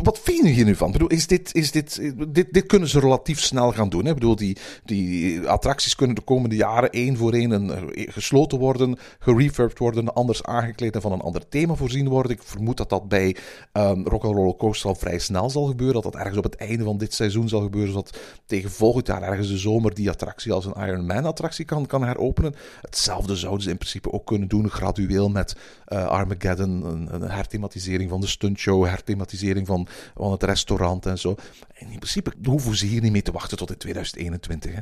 [0.04, 0.88] wat vind je nu van?
[0.88, 4.04] Ik bedoel, is dit, is dit, dit, dit kunnen ze relatief snel gaan doen.
[4.04, 4.10] Hè?
[4.10, 8.98] Ik bedoel, die, die attracties kunnen de komende jaren één voor één eh, gesloten worden,
[9.20, 12.32] gerefurbed worden, anders aangekleed en van een ander thema voorzien worden.
[12.32, 13.36] Ik vermoed dat dat bij
[13.74, 16.02] um, Rock'n'Roller Coaster al vrij snel zal gebeuren.
[16.02, 19.22] Dat dat ergens op het einde van dit seizoen zal gebeuren, zodat tegen volgend jaar
[19.22, 22.56] ergens de zomer die attractie als een Iron Man attractie kan, kan heropenen.
[22.82, 28.10] Hetzelfde zouden ze in principe ook kunnen doen, gradueel met eh, Armageddon, een, een herthematisering
[28.10, 31.36] van de stuntshow, herthematisering van, van het restaurant en zo.
[31.74, 34.74] En in principe hoeven ze hier niet mee te wachten tot in 2021.
[34.74, 34.80] Hè?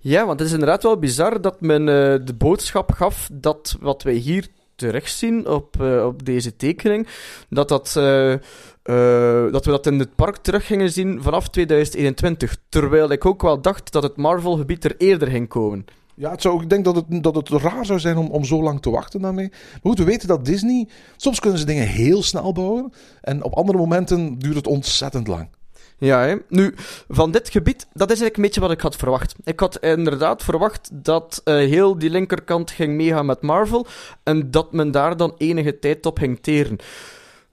[0.00, 4.02] Ja, want het is inderdaad wel bizar dat men eh, de boodschap gaf dat wat
[4.02, 7.08] wij hier terugzien op, eh, op deze tekening,
[7.48, 8.34] dat, dat, eh,
[9.52, 12.56] dat we dat in het park terug gingen zien vanaf 2021.
[12.68, 15.84] Terwijl ik ook wel dacht dat het Marvel-gebied er eerder ging komen.
[16.14, 18.82] Ja, het ik denk dat het, dat het raar zou zijn om, om zo lang
[18.82, 19.48] te wachten daarmee.
[19.48, 20.88] Maar goed, we weten dat Disney...
[21.16, 22.92] Soms kunnen ze dingen heel snel bouwen.
[23.20, 25.48] En op andere momenten duurt het ontzettend lang.
[25.98, 26.36] Ja, hè.
[26.48, 26.74] nu,
[27.08, 29.34] van dit gebied, dat is eigenlijk een beetje wat ik had verwacht.
[29.44, 33.86] Ik had inderdaad verwacht dat eh, heel die linkerkant ging meegaan met Marvel
[34.22, 36.78] en dat men daar dan enige tijd op ging teren.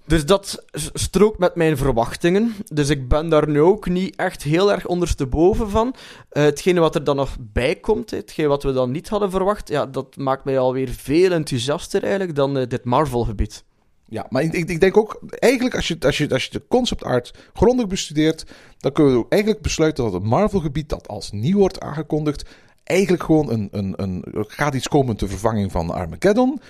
[0.09, 2.55] Dus dat strookt met mijn verwachtingen.
[2.73, 5.95] Dus ik ben daar nu ook niet echt heel erg ondersteboven van.
[6.29, 9.31] Eh hetgene wat er dan nog bij komt, hè, hetgene wat we dan niet hadden
[9.31, 13.63] verwacht, ja, dat maakt mij alweer veel enthousiaster eigenlijk dan eh, dit Marvel-gebied.
[14.05, 16.63] Ja, maar ik, ik, ik denk ook, eigenlijk als je, als, je, als je de
[16.67, 18.45] concept art grondig bestudeert,
[18.77, 22.49] dan kunnen we eigenlijk besluiten dat het Marvel-gebied dat als nieuw wordt aangekondigd,
[22.83, 26.61] eigenlijk gewoon een, een, een, gaat iets komen ter vervanging van Armageddon.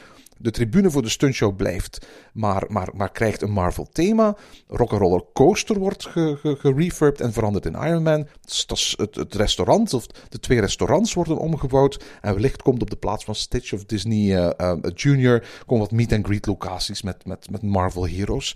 [0.42, 4.38] De tribune voor de stuntshow blijft, maar, maar, maar krijgt een Marvel thema.
[4.68, 8.28] Rock'n'Roller Coaster wordt ge, ge, gerefurbed en veranderd in Iron Man.
[8.42, 12.04] Het, het, restaurant, of de twee restaurants worden omgebouwd.
[12.22, 15.44] En wellicht komt op de plaats van Stitch of Disney uh, Junior...
[15.66, 18.56] komen wat meet-and-greet locaties met, met, met Marvel heroes.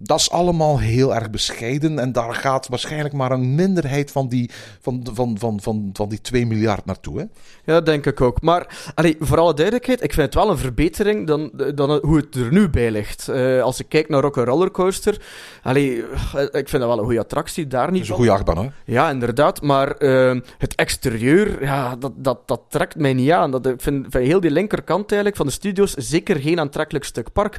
[0.00, 1.98] Dat is allemaal heel erg bescheiden.
[1.98, 6.20] En daar gaat waarschijnlijk maar een minderheid van die, van, van, van, van, van die
[6.20, 7.18] 2 miljard naartoe.
[7.18, 7.24] Hè?
[7.72, 8.42] Ja, denk ik ook.
[8.42, 12.34] Maar allee, voor alle duidelijkheid, ik vind het wel een verbetering dan, dan hoe het
[12.34, 13.28] er nu bij ligt.
[13.30, 15.20] Uh, als ik kijk naar Rock Coaster,
[15.62, 15.96] allee,
[16.32, 17.66] ik vind dat wel een goede attractie.
[17.66, 18.68] Daar niet dat is een goede achtbaan, hè?
[18.84, 19.62] Ja, inderdaad.
[19.62, 23.50] Maar uh, het exterieur, ja, dat, dat, dat trekt mij niet aan.
[23.50, 27.32] Dat, ik vind van heel die linkerkant eigenlijk van de studio's zeker geen aantrekkelijk stuk
[27.32, 27.56] park.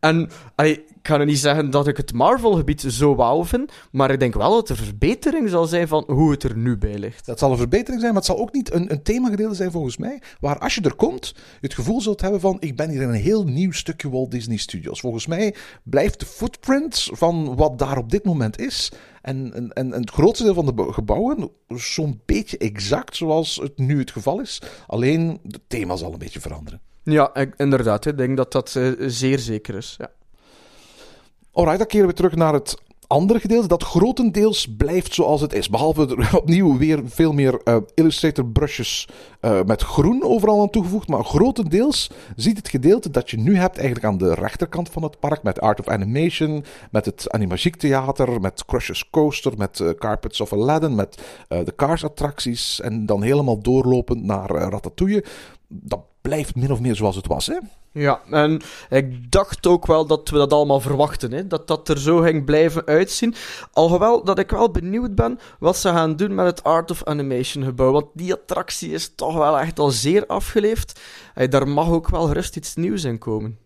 [0.00, 4.10] En allee, ik ga nu niet zeggen dat ik het Marvel-gebied zo wauw vind, maar
[4.10, 7.26] ik denk wel dat een verbetering zal zijn van hoe het er nu bij ligt.
[7.26, 9.96] Dat zal een verbetering zijn, maar het zal ook niet een, een themagedeelte zijn volgens
[9.96, 13.02] mij, waar als je er komt, je het gevoel zult hebben van ik ben hier
[13.02, 15.00] in een heel nieuw stukje Walt Disney Studios.
[15.00, 19.92] Volgens mij blijft de footprint van wat daar op dit moment is en, en, en
[19.92, 24.62] het grootste deel van de gebouwen zo'n beetje exact zoals het nu het geval is.
[24.86, 26.80] Alleen het thema zal een beetje veranderen.
[27.02, 28.06] Ja, inderdaad.
[28.06, 29.94] Ik denk dat dat uh, zeer zeker is.
[29.98, 30.10] Ja.
[31.54, 35.68] Alright, dan keren we terug naar het andere gedeelte dat grotendeels blijft zoals het is.
[35.68, 39.08] Behalve er opnieuw weer veel meer uh, Illustrator brushes
[39.40, 41.08] uh, met groen overal aan toegevoegd.
[41.08, 45.20] Maar grotendeels ziet het gedeelte dat je nu hebt eigenlijk aan de rechterkant van het
[45.20, 45.42] park.
[45.42, 50.52] Met Art of Animation, met het Animagiek Theater, met Crush's Coaster, met uh, Carpets of
[50.52, 52.80] Aladdin, met de Cars attracties.
[52.80, 55.24] En dan helemaal doorlopend naar Ratatouille.
[55.68, 57.56] Dat blijft min of meer zoals het was, hè?
[57.94, 61.46] Ja, en ik dacht ook wel dat we dat allemaal verwachten, hè?
[61.46, 63.34] dat dat er zo ging blijven uitzien.
[63.72, 67.64] Alhoewel dat ik wel benieuwd ben wat ze gaan doen met het Art of Animation
[67.64, 71.00] gebouw, want die attractie is toch wel echt al zeer afgeleefd.
[71.34, 73.58] Hey, daar mag ook wel gerust iets nieuws in komen.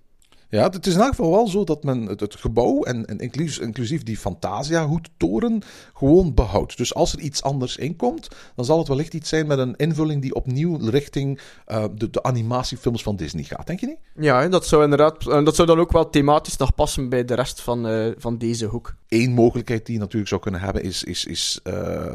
[0.49, 3.19] Ja, het is in elk geval wel zo dat men het, het gebouw en, en
[3.19, 5.63] inclusief, inclusief die Fantasia-hoedtoren
[5.95, 6.77] gewoon behoudt.
[6.77, 10.23] Dus als er iets anders inkomt, dan zal het wellicht iets zijn met een invulling
[10.23, 13.67] die opnieuw richting uh, de, de animatiefilms van Disney gaat.
[13.67, 13.99] Denk je niet?
[14.25, 17.61] Ja, dat zou inderdaad, dat zou dan ook wel thematisch nog passen bij de rest
[17.61, 18.95] van, uh, van deze hoek.
[19.09, 22.15] Eén mogelijkheid die je natuurlijk zou kunnen hebben, is, is, is uh,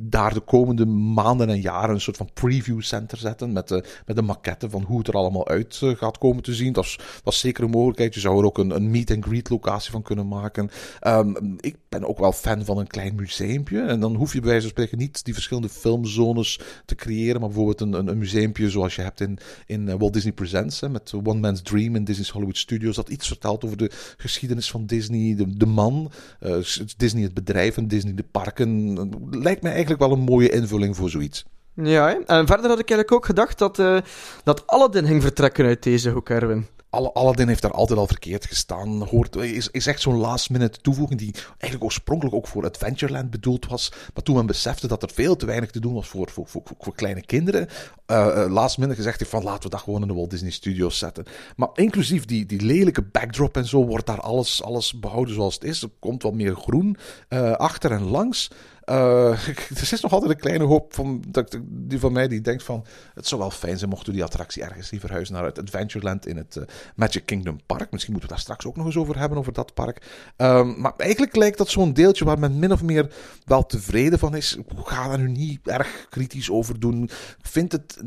[0.00, 4.16] daar de komende maanden en jaren een soort van preview center zetten met de, met
[4.16, 6.72] de maquette van hoe het er allemaal uit gaat komen te zien.
[6.72, 8.14] Dat is, dat is zeker een mogelijkheid.
[8.14, 10.70] Je zou er ook een, een meet-and-greet locatie van kunnen maken.
[11.06, 13.80] Um, ik ben ook wel fan van een klein museumpje.
[13.80, 17.40] En dan hoef je bij wijze van spreken niet die verschillende filmzones te creëren.
[17.40, 20.80] Maar bijvoorbeeld een, een, een museumpje zoals je hebt in, in eh, Walt Disney Presents.
[20.80, 22.96] Hè, met One Man's Dream in Disney's Hollywood Studios.
[22.96, 25.46] Dat iets vertelt over de geschiedenis van Disney.
[25.56, 26.10] De, man.
[26.40, 26.56] Uh,
[26.96, 28.92] Disney het bedrijf en Disney de parken.
[29.30, 31.44] Lijkt mij eigenlijk wel een mooie invulling voor zoiets.
[31.82, 33.98] Ja, en verder had ik eigenlijk ook gedacht dat, uh,
[34.44, 36.66] dat Aladdin ging vertrekken uit deze hoek, Erwin.
[36.90, 39.02] Aladdin heeft daar altijd al verkeerd gestaan.
[39.02, 43.66] Hoort, is, is echt zo'n last minute toevoeging die eigenlijk oorspronkelijk ook voor Adventureland bedoeld
[43.66, 43.92] was.
[44.14, 46.62] Maar toen men besefte dat er veel te weinig te doen was voor, voor, voor,
[46.78, 47.68] voor kleine kinderen,
[48.06, 50.98] uh, last minute gezegd heeft van laten we dat gewoon in de Walt Disney Studios
[50.98, 51.24] zetten.
[51.56, 55.64] Maar inclusief die, die lelijke backdrop en zo wordt daar alles, alles behouden zoals het
[55.64, 55.82] is.
[55.82, 56.96] Er komt wat meer groen
[57.28, 58.50] uh, achter en langs.
[58.88, 61.24] Uh, er is nog altijd een kleine hoop van,
[61.62, 62.84] die van mij die denkt van...
[63.14, 66.36] Het zou wel fijn zijn mochten we die attractie ergens verhuizen naar het Adventureland in
[66.36, 67.90] het uh, Magic Kingdom Park.
[67.90, 70.06] Misschien moeten we daar straks ook nog eens over hebben, over dat park.
[70.36, 73.12] Um, maar eigenlijk lijkt dat zo'n deeltje waar men min of meer
[73.44, 74.58] wel tevreden van is.
[74.74, 77.02] Ga daar nu niet erg kritisch over doen.
[77.02, 77.98] Ik vind het...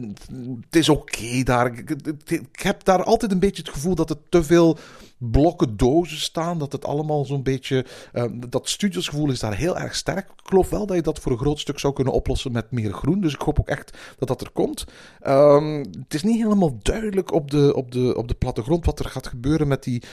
[0.65, 1.77] Het is oké daar.
[2.25, 4.77] Ik heb daar altijd een beetje het gevoel dat het te veel
[5.21, 6.57] blokken dozen staan.
[6.57, 7.85] Dat het allemaal zo'n beetje.
[8.13, 10.29] Uh, dat studiosgevoel is daar heel erg sterk.
[10.29, 12.93] Ik geloof wel dat je dat voor een groot stuk zou kunnen oplossen met meer
[12.93, 13.21] groen.
[13.21, 14.85] Dus ik hoop ook echt dat dat er komt.
[15.27, 19.05] Um, het is niet helemaal duidelijk op de, op, de, op de plattegrond wat er
[19.05, 20.03] gaat gebeuren met die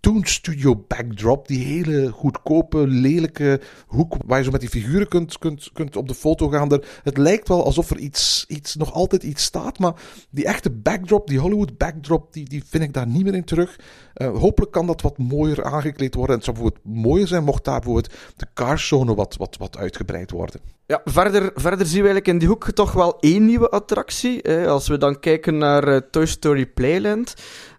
[0.00, 1.48] Toon Studio backdrop.
[1.48, 6.08] Die hele goedkope, lelijke hoek waar je zo met die figuren kunt, kunt, kunt op
[6.08, 6.80] de foto gaan.
[7.02, 9.78] Het lijkt wel alsof er iets, iets, nog altijd iets staat.
[9.78, 9.94] Maar
[10.30, 13.80] die echte backdrop, die Hollywood backdrop, die, die vind ik daar niet meer in terug.
[14.16, 16.34] Uh, hopelijk kan dat wat mooier aangekleed worden.
[16.34, 20.30] En het zou bijvoorbeeld mooier zijn mocht daar bijvoorbeeld de carszone wat, wat, wat uitgebreid
[20.30, 20.60] worden.
[20.92, 24.38] Ja, verder, verder zien we eigenlijk in die hoek toch wel één nieuwe attractie.
[24.42, 24.68] Hè.
[24.68, 27.34] Als we dan kijken naar uh, Toy Story Playland,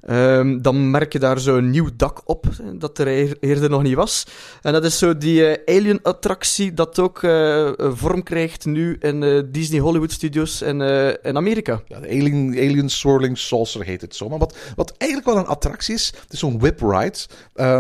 [0.10, 2.46] um, dan merk je daar zo'n nieuw dak op,
[2.76, 4.26] dat er eerder nog niet was.
[4.62, 9.80] En dat is zo die uh, Alien-attractie dat ook uh, vorm krijgt nu in Disney
[9.80, 10.82] Hollywood Studios in,
[11.22, 11.82] in Amerika.
[11.86, 14.30] Ja, de Alien, Alien Swirling Saucer heet het zo.
[14.30, 17.18] Maar wat, wat eigenlijk wel een attractie is, het is zo'n whip ride.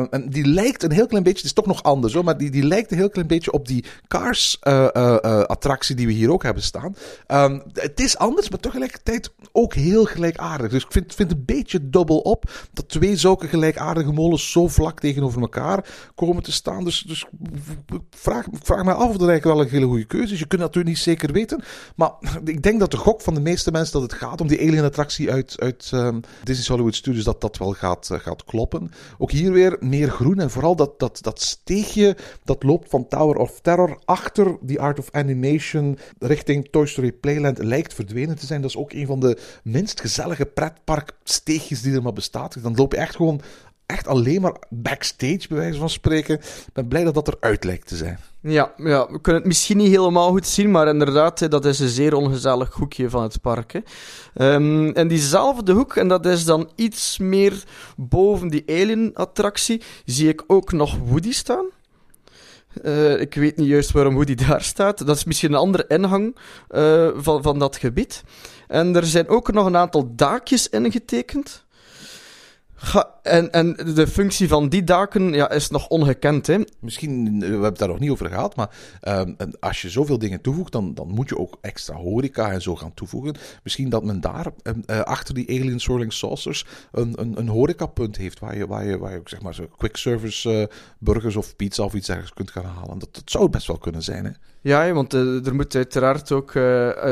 [0.10, 2.52] en die lijkt een heel klein beetje, het is toch nog anders hoor, maar die,
[2.52, 6.43] die lijkt een heel klein beetje op die Cars eh, attractie die we hier ook
[6.43, 6.95] hebben staan.
[7.27, 10.71] Ehm, het is anders, maar tegelijkertijd ook heel gelijkaardig.
[10.71, 14.67] Dus ik vind, vind het een beetje dubbel op dat twee zulke gelijkaardige molens zo
[14.67, 16.83] vlak tegenover elkaar komen te staan.
[16.83, 17.25] Dus, dus
[18.09, 20.39] vraag, vraag me af of dat eigenlijk wel een hele goede keuze is.
[20.39, 21.63] Je kunt het natuurlijk niet zeker weten.
[21.95, 22.12] Maar
[22.43, 25.31] ik denk dat de gok van de meeste mensen dat het gaat om die alien-attractie
[25.31, 28.91] uit, uit ehm, Disney's Hollywood Studios, dat dat wel gaat, eh, gaat kloppen.
[29.17, 33.36] Ook hier weer meer groen en vooral dat, dat, dat steegje dat loopt van Tower
[33.36, 38.62] of Terror achter die Art of Animation richting Toy Story Playland lijkt verdwenen te zijn.
[38.62, 42.63] Dat is ook een van de minst gezellige pretparksteegjes die er maar bestaat.
[42.63, 43.41] Dan loop je echt gewoon
[43.86, 46.36] echt alleen maar backstage, bij wijze van spreken.
[46.39, 48.19] Ik ben blij dat dat eruit lijkt te zijn.
[48.39, 51.88] Ja, ja, we kunnen het misschien niet helemaal goed zien, maar inderdaad, dat is een
[51.88, 53.73] zeer ongezellig hoekje van het park.
[53.73, 53.80] Hè.
[54.34, 57.63] Ehm, en diezelfde hoek, en dat is dan iets meer
[57.97, 61.65] boven die Alien-attractie, zie ik ook nog Woody staan.
[62.81, 65.05] Eh, ik weet niet juist waarom Woody daar staat.
[65.05, 68.23] Dat is misschien een andere ingang eh, van, van dat gebied.
[68.67, 71.65] En er zijn ook nog een aantal daakjes ingetekend.
[72.75, 76.47] Ga, en, en de functie van die daken ja, is nog ongekend.
[76.47, 76.59] Hè?
[76.79, 78.69] Misschien, eh, we hebben het daar nog niet over gehad, maar
[79.01, 82.62] ehm, en als je zoveel dingen toevoegt, dan, dan moet je ook extra horeca en
[82.62, 83.36] zo gaan toevoegen.
[83.63, 88.17] Misschien dat men daar ehm, eh, achter die Alien Swirling Saucers een, een, een horecapunt
[88.17, 91.36] heeft, waar je, waar je, waar je ook zeg maar zo quick service eh, burgers
[91.36, 92.99] of pizza of iets ergens kunt gaan halen.
[92.99, 94.31] Dat, dat zou best wel kunnen zijn, hè?
[94.62, 96.53] Ja, want er moeten uiteraard ook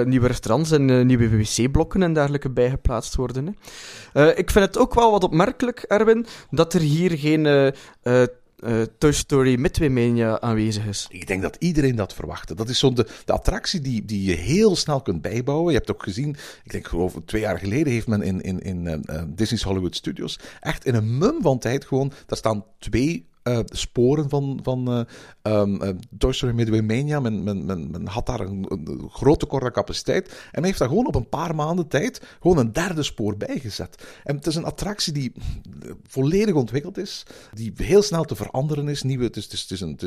[0.06, 3.58] nieuwe restaurants en nieuwe wc-blokken en dergelijke bijgeplaatst worden.
[4.14, 4.36] Hè.
[4.36, 5.86] Ik vind het ook wel wat opmerkelijk,
[6.50, 7.68] Dat er hier geen eh,
[8.02, 8.22] eh,
[8.60, 11.08] eh, Toy Story Midway Mania aanwezig is.
[11.10, 12.56] Ik denk dat iedereen dat verwachtte.
[12.56, 15.72] Dat is zo'n de, de attractie die, die je heel snel kunt bijbouwen.
[15.72, 19.06] Je hebt ook gezien, ik denk geloof twee jaar geleden heeft men in, in, in
[19.28, 24.30] Disney's Hollywood Studios echt in een mum van tijd gewoon, daar staan twee eh, sporen
[24.30, 25.02] van, van eh,
[25.42, 27.20] ehm, eh, Toy Story Midway Mania.
[27.20, 30.28] Men, men, men, men had daar een, een groot capaciteit.
[30.28, 34.04] En men heeft daar gewoon op een paar maanden tijd gewoon een derde spoor bijgezet.
[34.24, 35.34] En het is een attractie die
[36.08, 37.26] volledig ontwikkeld is.
[37.54, 39.04] Die heel snel te veranderen is.
[39.04, 39.98] Nieuwe, het is, het is, een,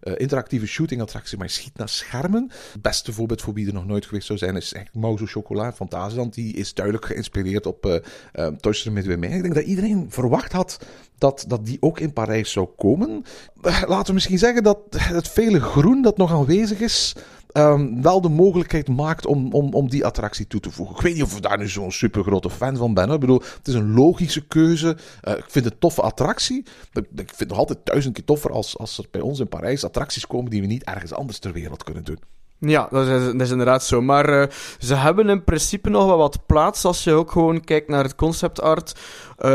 [0.00, 2.50] een interactieve shooting attractie, maar je schiet naar schermen.
[2.72, 5.72] Het beste voorbeeld voor wie er nog nooit geweest zou zijn is eigenlijk Mouse Chocola
[5.72, 6.34] Fantasieland.
[6.34, 9.36] Die is duidelijk geïnspireerd op eh, Toy Story Midway Mania.
[9.36, 10.78] Ik denk dat iedereen verwacht had
[11.18, 13.24] dat, dat die ook in Parijs zou komen.
[13.62, 17.16] Eh, Laten we misschien zeggen dat het vele groen dat nog aanwezig is,
[17.52, 20.96] ehm, wel de mogelijkheid maakt om, om, om die attractie toe te voegen.
[20.96, 23.10] Ik weet niet of ik daar nu zo'n super grote fan van ben.
[23.10, 24.96] Ik bedoel, het is een logische keuze.
[25.20, 26.58] Eh, ik vind het een toffe attractie.
[26.92, 29.48] Ik, ik vind het nog altijd duizend keer toffer als, als er bij ons in
[29.48, 32.18] Parijs attracties komen die we niet ergens anders ter wereld kunnen doen.
[32.58, 34.02] Ja, dat is, is inderdaad zo.
[34.02, 37.88] Maar eh, ze hebben in principe nog wel wat plaats als je ook gewoon kijkt
[37.88, 38.94] naar het concept art
[39.36, 39.50] eh,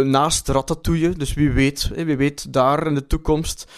[0.00, 1.10] naast Ratatouille.
[1.10, 3.70] Dus wie weet, wie weet daar in de toekomst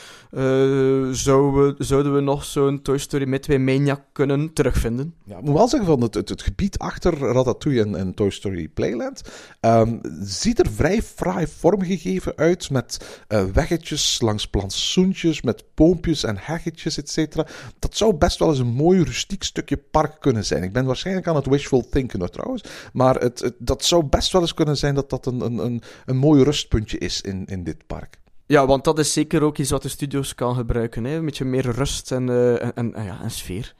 [1.12, 5.14] zouden, we, zouden we nog zo'n Toy Story Midway Mania kunnen terugvinden.
[5.24, 8.30] Ja, ik moet wel zeggen, van het, het, het gebied achter Ratatouille en, en Toy
[8.30, 9.22] Story Playland
[9.60, 16.36] ehm, ziet er vrij fraai vormgegeven uit met eh, weggetjes langs plantsoentjes, met poompjes en
[16.40, 17.34] heggetjes, etc.
[17.78, 20.62] Dat zou best wel eens een mooi rustiek stukje park kunnen zijn.
[20.62, 24.32] Ik ben waarschijnlijk aan het wishful thinken nog trouwens, maar het, het- dat zou best
[24.32, 27.64] wel eens kunnen zijn dat dat een, een, een, een mooi rustpuntje is in, in
[27.64, 28.20] dit park.
[28.52, 31.04] Ja, want dat is zeker ook iets wat de studio's kan gebruiken.
[31.04, 31.16] Hè?
[31.16, 33.74] Een beetje meer rust en, eh, en, en, ja, en sfeer.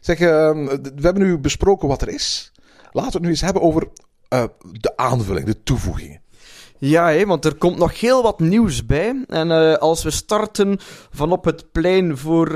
[0.00, 2.52] Zeg, ehm, we hebben nu besproken wat er is.
[2.92, 3.88] Laten we het nu eens hebben over
[4.28, 6.20] eh, de aanvulling, de toevoegingen.
[6.78, 9.24] Ja, hè, want er komt nog heel wat nieuws bij.
[9.28, 10.78] En eh, als we starten
[11.10, 12.48] van op het plein voor,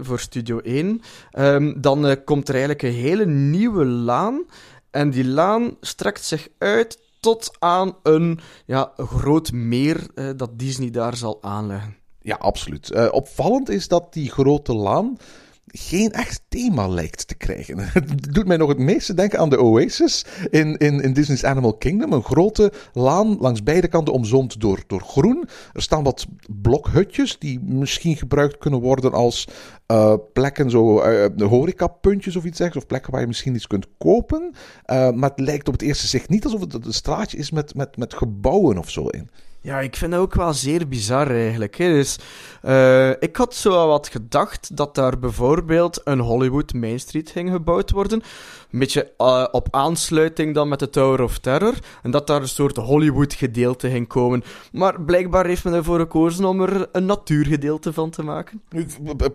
[0.00, 4.44] voor Studio 1, ehm, dan komt er eigenlijk een hele nieuwe laan.
[4.90, 10.90] En die laan strekt zich uit tot aan een ja, groot meer eh, dat Disney
[10.90, 11.96] daar zal aanleggen.
[12.20, 12.90] Ja, absoluut.
[12.90, 15.16] Eh, opvallend is dat die grote laan
[15.66, 17.78] geen echt thema lijkt te krijgen.
[17.92, 21.74] Het doet mij nog het meeste denken aan de Oasis in, in, in Disney's Animal
[21.74, 22.12] Kingdom.
[22.12, 25.48] Een grote laan langs beide kanten omzoomd door, door groen.
[25.72, 29.48] Er staan wat blokhutjes die misschien gebruikt kunnen worden als
[29.86, 32.76] eh, plekken, zo eh, horecapuntjes of iets dergelijks.
[32.76, 34.54] Of plekken waar je misschien iets kunt kopen.
[34.84, 37.74] Eh, maar het lijkt op het eerste zicht niet alsof het een straatje is met,
[37.74, 39.30] met, met gebouwen of zo in.
[39.64, 41.76] Ja, ik vind dat ook wel zeer bizar eigenlijk.
[41.76, 41.88] Hè.
[41.92, 42.18] Dus,
[42.62, 47.90] eh, ik had zo wat gedacht dat daar bijvoorbeeld een Hollywood Main Street ging gebouwd
[47.90, 48.22] worden.
[48.72, 51.74] Een beetje eh, op aansluiting dan met de Tower of Terror.
[52.02, 54.42] En dat daar een soort Hollywood gedeelte ging komen.
[54.72, 58.62] Maar blijkbaar heeft men ervoor gekozen om er een natuurgedeelte van te maken.
[58.70, 58.86] Nu,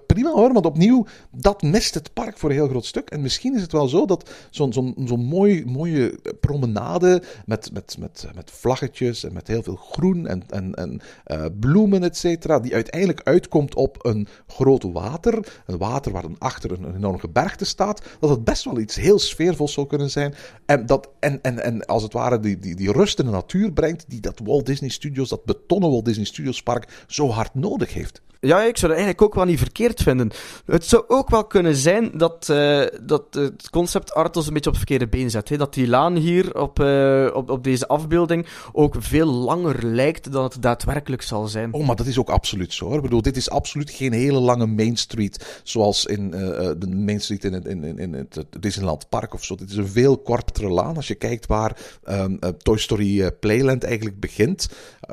[0.05, 3.09] Prima hoor, want opnieuw, dat mist het park voor een heel groot stuk.
[3.09, 7.95] En misschien is het wel zo dat zo'n zo'n zo'n mooi, mooie promenade met, met,
[7.99, 12.59] met, met vlaggetjes en met heel veel groen en, en, en eh, bloemen, et cetera,
[12.59, 17.19] die uiteindelijk uitkomt op een groot water, een water waar dan achter een, een enorm
[17.19, 20.33] gebergte staat, dat het best wel iets heel sfeervols zou kunnen zijn.
[20.65, 23.71] En, dat, en, en, en als het ware die, die, die rust in de natuur
[23.71, 27.93] brengt, die dat Walt Disney Studios, dat betonnen Walt Disney Studios park, zo hard nodig
[27.93, 28.21] heeft.
[28.39, 30.31] Ja, ik zou dat eigenlijk ook wel niet verkeerd vinden.
[30.65, 34.69] Het zou ook wel kunnen zijn dat, eh, dat het concept art ons een beetje
[34.69, 35.49] op het verkeerde been zet.
[35.49, 35.57] Hè?
[35.57, 40.43] Dat die laan hier op, eh, op, op deze afbeelding ook veel langer lijkt dan
[40.43, 41.73] het daadwerkelijk zal zijn.
[41.73, 42.85] Oh, maar dat is ook absoluut zo.
[42.85, 42.95] Hoor.
[42.95, 47.21] Ik bedoel, dit is absoluut geen hele lange Main Street zoals in uh, de Main
[47.21, 49.55] Street in, in, in, in het Disneyland Park of zo.
[49.55, 50.95] Dit is een veel kortere laan.
[50.95, 51.77] Als je kijkt waar
[52.09, 54.69] um, Toy Story Playland eigenlijk begint,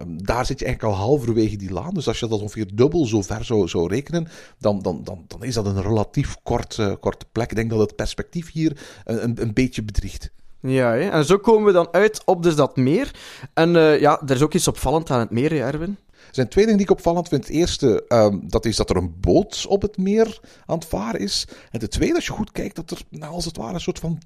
[0.07, 1.95] daar zit je eigenlijk al halverwege die laan.
[1.95, 4.29] Dus als je dat ongeveer dubbel zo ver zou, zou rekenen,
[4.59, 7.51] dan, dan, dan, dan is dat een relatief kort, uh, korte plek.
[7.51, 10.31] Ik denk dat het perspectief hier een, een beetje bedriegt.
[10.61, 11.09] Ja, hè?
[11.09, 13.11] en zo komen we dan uit op dus dat meer.
[13.55, 15.97] En uh, ja, er is ook iets opvallend aan het meer, hè, Erwin?
[16.11, 17.47] Er zijn twee dingen die ik opvallend vind.
[17.47, 21.21] Het eerste, um, dat is dat er een boot op het meer aan het varen
[21.21, 21.49] is.
[21.71, 23.99] En de tweede, als je goed kijkt, dat er nou, als het ware een soort
[23.99, 24.21] van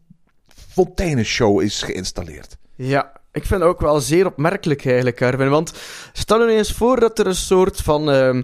[0.68, 2.56] fonteinenshow is geïnstalleerd.
[2.74, 5.50] Ja, ik vind het ook wel zeer opmerkelijk eigenlijk, Erwin.
[5.50, 5.72] Want
[6.12, 8.14] stel je eens voor dat er een soort van...
[8.14, 8.42] Uh,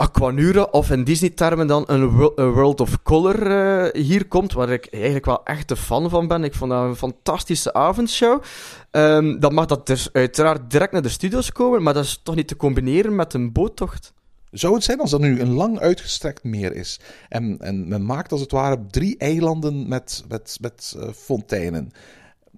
[0.00, 5.24] Aquanura, of in Disney-termen dan een, World of Color uh, hier komt, waar ik eigenlijk
[5.24, 6.44] wel echt een fan van ben.
[6.44, 8.42] Ik vond dat een fantastische avondshow.
[8.90, 12.34] Um, dan mag dat dus uiteraard direct naar de studios komen, maar dat is toch
[12.34, 14.12] niet te combineren met een boottocht?
[14.50, 18.32] Zou het zijn als dat nu een lang uitgestrekt meer is en, en men maakt
[18.32, 21.92] als het ware drie eilanden met, met, met uh, fonteinen?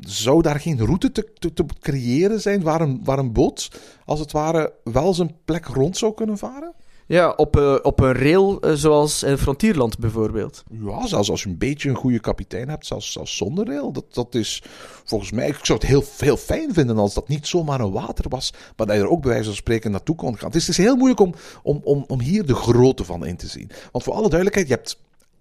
[0.01, 4.21] Zou daar geen route te, te, te, creëren zijn waar een, waar een boot als
[4.21, 6.75] het ware wel zijn plek rond zou kunnen varen?
[7.07, 10.63] Ja, op, uh, op een rail uh, zoals in Frontierland bijvoorbeeld.
[10.71, 13.93] Ja, zelfs als je een beetje een goede kapitein hebt, zelfs, zelfs zonder rail.
[13.93, 14.63] Dat, dat is
[15.05, 18.29] volgens mij, ik zou het heel, heel fijn vinden als dat niet zomaar een water
[18.29, 20.47] was, maar dat je er ook bij wijze van spreken naartoe kon gaan.
[20.47, 23.37] Het is, het is heel moeilijk om, om, om, om hier de grootte van in
[23.37, 23.71] te zien.
[23.93, 25.01] Want voor alle duidelijkheid, je hebt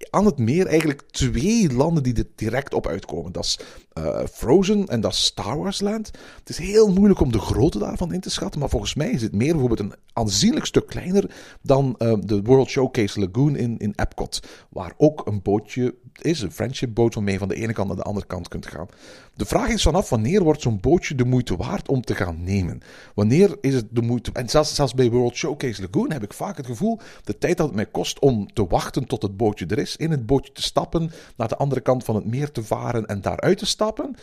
[0.09, 3.31] aan het meer eigenlijk twee landen die er direct op uitkomen.
[3.31, 3.59] Dat is
[3.97, 6.11] uh, Frozen en dat is Star Wars Land.
[6.39, 9.21] Het is heel moeilijk om de grootte daarvan in te schatten, maar volgens mij is
[9.21, 11.31] het meer bijvoorbeeld een aanzienlijk stuk kleiner
[11.61, 14.39] dan uh, de World Showcase Lagoon in, in Epcot,
[14.69, 17.97] waar ook een bootje is, een friendship boot waarmee je van de ene kant naar
[17.97, 18.87] de andere kant kunt gaan.
[19.35, 22.81] De vraag is vanaf wanneer wordt zo'n bootje de moeite waard om te gaan nemen?
[23.15, 24.31] Wanneer is het de moeite...
[24.33, 27.67] En zelfs, zelfs bij World Showcase Lagoon heb ik vaak het gevoel, de tijd dat
[27.67, 30.61] het mij kost om te wachten tot het bootje er is, in het bootje te
[30.61, 34.15] stappen, naar de andere kant van het meer te varen en daaruit te stappen,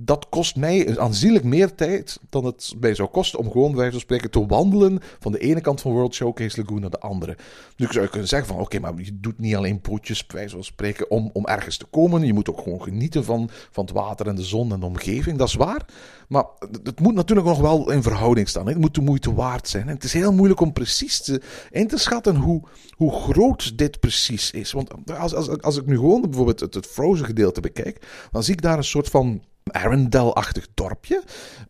[0.00, 3.98] dat kost mij aanzienlijk meer tijd dan het mij zou kosten om gewoon, bij wijze
[3.98, 7.36] spreken, te wandelen van de ene kant van World Showcase Lagoon naar de andere.
[7.76, 9.80] Nu zou je kunnen zeggen van, oké, maar je doet niet alleen
[10.28, 12.26] wijze van spreken, om, om ergens te komen.
[12.26, 15.38] Je moet ook gewoon genieten van, van het water en de zon en de omgeving,
[15.38, 15.86] dat is waar.
[16.28, 16.44] Maar
[16.82, 18.66] het moet natuurlijk nog wel in verhouding staan.
[18.66, 19.88] Het moet de moeite waard zijn.
[19.88, 21.38] En het is heel moeilijk om precies
[21.70, 22.62] in te schatten hoe,
[22.96, 24.72] hoe groot dit precies is.
[24.72, 28.54] Want als, als, als ik nu gewoon bijvoorbeeld het, het Frozen gedeelte bekijk, dan zie
[28.54, 29.42] ik daar een soort van
[29.72, 31.22] Arendelle-achtig dorpje.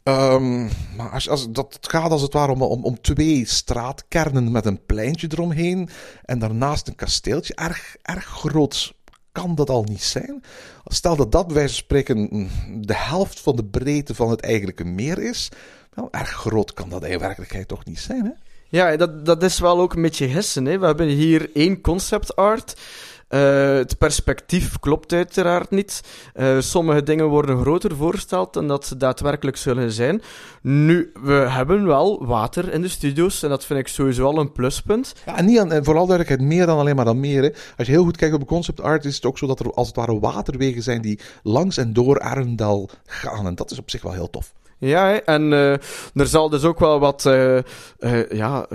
[0.05, 4.85] Um, maar als, als, dat gaat als het ware om, om, twee straatkernen met een
[4.87, 5.89] pleintje eromheen.
[6.25, 7.55] En daarnaast een kasteeltje.
[7.55, 8.95] Erg, erg groot
[9.33, 10.43] kan dat al niet zijn.
[10.85, 12.49] Stel dat dat bij wijze van spreken
[12.87, 15.49] de helft van de breedte van het eigenlijke meer is.
[15.95, 18.31] Nou, erg groot kan dat in werkelijkheid toch niet zijn, hè?
[18.71, 20.65] Ja, dat, dat is wel ook een beetje gissen.
[20.65, 20.79] Hè?
[20.79, 22.81] We hebben hier één concept art.
[23.29, 26.03] Uh, het perspectief klopt uiteraard niet.
[26.37, 30.23] Uh, sommige dingen worden groter voorgesteld dan dat ze daadwerkelijk zullen zijn.
[30.63, 34.53] Nu, we hebben wel water in de studio's en dat vind ik sowieso al een
[34.53, 35.15] pluspunt.
[35.27, 37.43] Ja, en niet aan, en vooral duidelijkheid, meer dan alleen maar dan meer.
[37.43, 37.51] Hè.
[37.77, 39.73] Als je heel goed kijkt op de concept art, is het ook zo dat er
[39.73, 43.47] als het ware waterwegen zijn die langs en door Arendal gaan.
[43.47, 44.53] En dat is op zich wel heel tof.
[44.79, 45.73] Ja, en uh,
[46.15, 47.59] er zal dus ook wel wat uh,
[47.99, 48.67] uh, ja,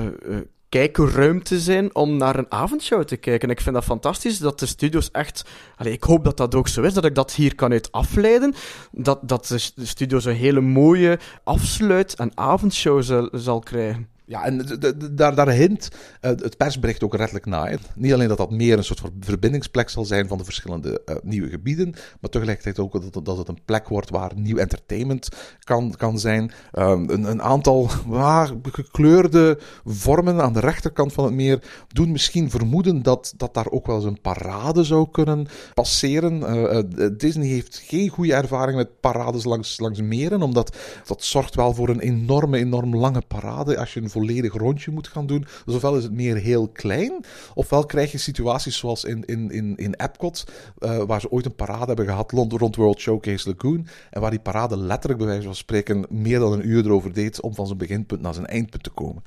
[0.73, 3.49] kijkruimte zijn om naar een avondshow te kijken.
[3.49, 5.45] Ik vind dat fantastisch dat de studios echt.
[5.83, 8.53] Ik hoop dat dat ook zo is, dat ik dat hier kan uit afleiden.
[8.91, 14.12] Dat, dat de studios een hele mooie afsluit- en avondshow zal, zal krijgen.
[14.33, 14.65] Ja, en
[15.11, 17.79] daar, daar hint uh, het persbericht ook redelijk naar.
[17.95, 21.49] Niet alleen dat dat meer een soort verbindingsplek zal zijn van de verschillende uh, nieuwe
[21.49, 25.29] gebieden, maar tegelijkertijd ook dat, dat het een plek wordt waar nieuw entertainment
[25.59, 26.51] kan, kan zijn.
[26.73, 32.49] Um, een, een, aantal waar, gekleurde vormen aan de rechterkant van het meer doen misschien
[32.49, 36.39] vermoeden dat, dat daar ook wel eens een parade zou kunnen passeren.
[36.39, 41.73] Uh, Disney heeft geen goede ervaring met parades langs, langs meren, omdat dat zorgt wel
[41.73, 45.45] voor een enorme, enorm lange parade als je een volledig rondje moet gaan doen.
[45.65, 49.75] Dus ofwel is het meer heel klein, ofwel krijg je situaties zoals in, in, in,
[49.77, 50.43] in Epcot,
[50.77, 54.39] eh, waar ze ooit een parade hebben gehad rond, World Showcase Lagoon, en waar die
[54.39, 57.77] parade letterlijk bij wijze van spreken meer dan een uur erover deed om van zijn
[57.77, 59.23] beginpunt naar zijn eindpunt te komen.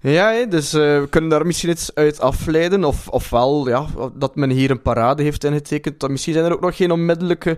[0.00, 2.84] Ja, dus eh, we kunnen daar misschien iets uit afleiden.
[2.84, 6.08] Of, ofwel ja, dat men hier een parade heeft ingetekend.
[6.08, 7.56] Misschien zijn er ook nog geen onmiddellijke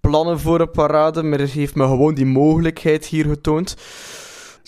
[0.00, 3.76] plannen voor een parade, maar heeft me gewoon die mogelijkheid hier getoond.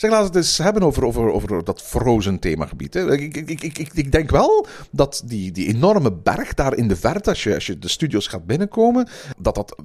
[0.03, 2.95] Zeg, laten we het eens hebben over, over, over dat Frozen themagebied.
[2.95, 3.13] Hè.
[3.13, 6.97] Ik, ik, ik, ik, ik denk wel dat die, die enorme berg daar in de
[6.97, 9.77] verte, als je, als je de studios gaat binnenkomen, dat dat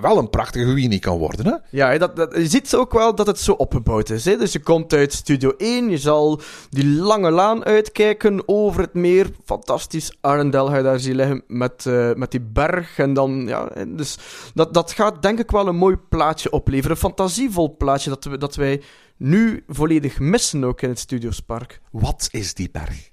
[0.00, 1.46] wel een prachtige Winnie kan worden.
[1.46, 1.54] Hè?
[1.70, 4.24] Ja, dat, dat, je ziet ook wel dat het zo opgebouwd is.
[4.24, 4.36] Hè?
[4.36, 9.30] Dus je komt uit Studio 1, je zal die lange laan uitkijken over het meer.
[9.44, 12.98] Fantastisch, Arendelle ga je daar zien liggen met, eh, met die berg.
[12.98, 14.18] En dan, ja, dus
[14.54, 16.90] dat, dat gaat denk ik wel een mooi plaatje opleveren.
[16.90, 18.82] Een fantasievol plaatje dat, we, dat wij
[19.22, 21.80] nu volledig missen ook in het Studiospark.
[21.90, 23.10] Wat is die berg?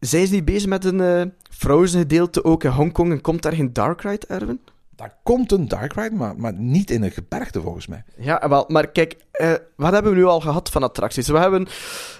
[0.00, 3.52] Zij is niet bezig met een eh, Frozen gedeelte ook in Hongkong en komt daar
[3.52, 4.60] geen Dark Ride, Erwin?
[4.98, 8.04] Daar komt een dark ride, maar, maar niet in een gebergte volgens mij.
[8.16, 11.28] Ja, wel, maar kijk, eh, wat hebben we nu al gehad van attracties?
[11.28, 11.68] We hebben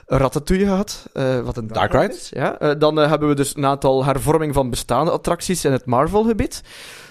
[0.07, 2.15] een Ratatouille gehad, eh, wat een Dark Ride.
[2.15, 2.29] is.
[2.29, 6.63] Ja, dan hebben we dus een aantal hervorming van bestaande attracties in het Marvel-gebied.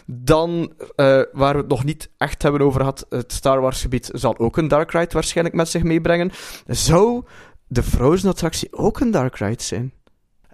[0.10, 4.38] Dan, eh, waar we het nog niet echt hebben over gehad, het Star Wars-gebied zal
[4.38, 6.32] ook een Dark Ride waarschijnlijk met zich meebrengen.
[6.68, 7.24] Zou
[7.68, 9.93] de Frozen-attractie ook een Dark Ride zijn?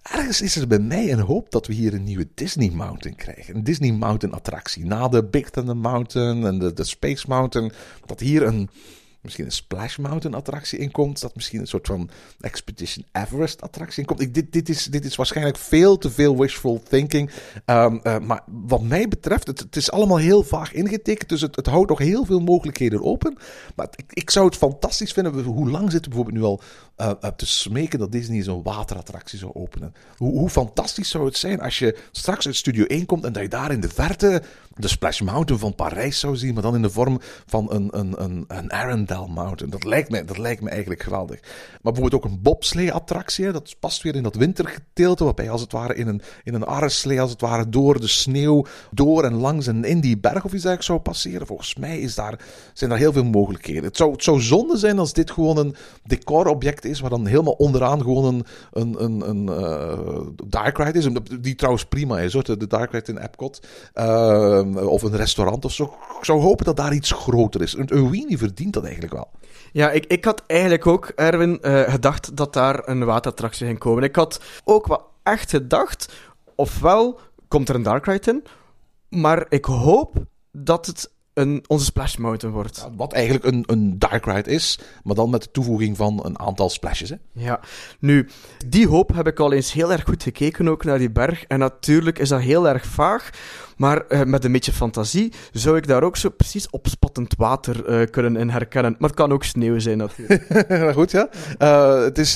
[0.04, 3.56] Ergens is er bij mij een hoop dat we hier een nieuwe Disney Mountain krijgen.
[3.56, 4.86] Een Disney Mountain attractie.
[4.86, 7.72] Na de Big Thunder Mountain en de, de Space Mountain.
[8.06, 8.70] Dat hier een,
[9.24, 11.21] misschien een Splash Mountain attractie in komt.
[11.21, 12.09] Dat misschien een soort van
[12.39, 14.21] Expedition Everest attractie in komt.
[14.21, 17.32] Ik, dit, dit, is, dit is waarschijnlijk veel te veel wishful thinking.
[17.65, 21.30] Ehm, eh, maar wat mij betreft, het, is allemaal heel vaag ingetekend.
[21.30, 23.38] Dus het, het houdt nog heel veel mogelijkheden open.
[23.76, 25.43] Maar ik, ik zou het fantastisch vinden.
[25.43, 26.61] Hoe lang zitten we bijvoorbeeld nu al
[26.95, 29.93] eh, eh, te smeken dat Disney zo'n waterattractie zou openen?
[30.17, 33.41] Hoe, hoe fantastisch zou het zijn als je straks uit Studio 1 komt en dat
[33.41, 34.41] je daar in de verte
[34.75, 38.23] de Splash Mountain van Parijs zou zien, maar dan in de vorm van een, een,
[38.23, 39.71] een, een Arendelle Mountain.
[39.71, 41.39] Dat lijkt, me, dat lijkt me eigenlijk geweldig.
[41.81, 45.95] Maar bijvoorbeeld ook een bobslee-attractie, dat past weer in dat wintergedeelte, waarbij als het ware
[45.95, 49.83] in een, in een arreslee, als het ware door de sneeuw, door en langs en
[49.83, 51.47] in die berg of iets dergelijks zou passeren.
[51.47, 52.39] Volgens mij is daar,
[52.73, 53.83] zijn daar heel veel mogelijkheden.
[53.83, 57.53] Het zou, het zou zonde zijn als dit gewoon een decorobject is, waar dan helemaal
[57.53, 61.07] onderaan gewoon een, een, een, een eh, dark ride is.
[61.41, 63.67] Die trouwens prima is hoor, de dark ride in Epcot.
[63.93, 65.84] Eh, of een restaurant of zo.
[66.19, 67.73] Ik zou hopen dat daar iets groter is.
[67.73, 69.29] Een, een verdient dat eigenlijk wel.
[69.71, 74.03] Ja, ik, ik had eigenlijk ook, Erwin, eh, gedacht dat daar een waterattractie ging komen.
[74.03, 76.13] Ik had ook wel echt gedacht,
[76.55, 78.43] ofwel komt er een Dark Ride in,
[79.19, 80.15] maar ik hoop
[80.51, 82.88] dat het een, onze Splash Mountain wordt.
[82.95, 86.69] Wat eigenlijk een, een dark ride is, maar dan met de toevoeging van een aantal
[86.69, 87.09] splashes.
[87.09, 87.15] Hè?
[87.31, 87.59] Ja,
[87.99, 88.29] nu,
[88.67, 91.43] die hoop heb ik al eens heel erg goed gekeken ook naar die berg.
[91.43, 93.29] En natuurlijk is dat heel erg vaag,
[93.84, 98.07] maar eh, met een beetje fantasie zou ik daar ook zo precies opspattend water eh,
[98.09, 98.95] kunnen in herkennen.
[98.99, 100.93] Maar het kan ook sneeuw zijn natuurlijk.
[100.97, 101.29] Goed, ja.
[101.57, 102.36] Eh, het is,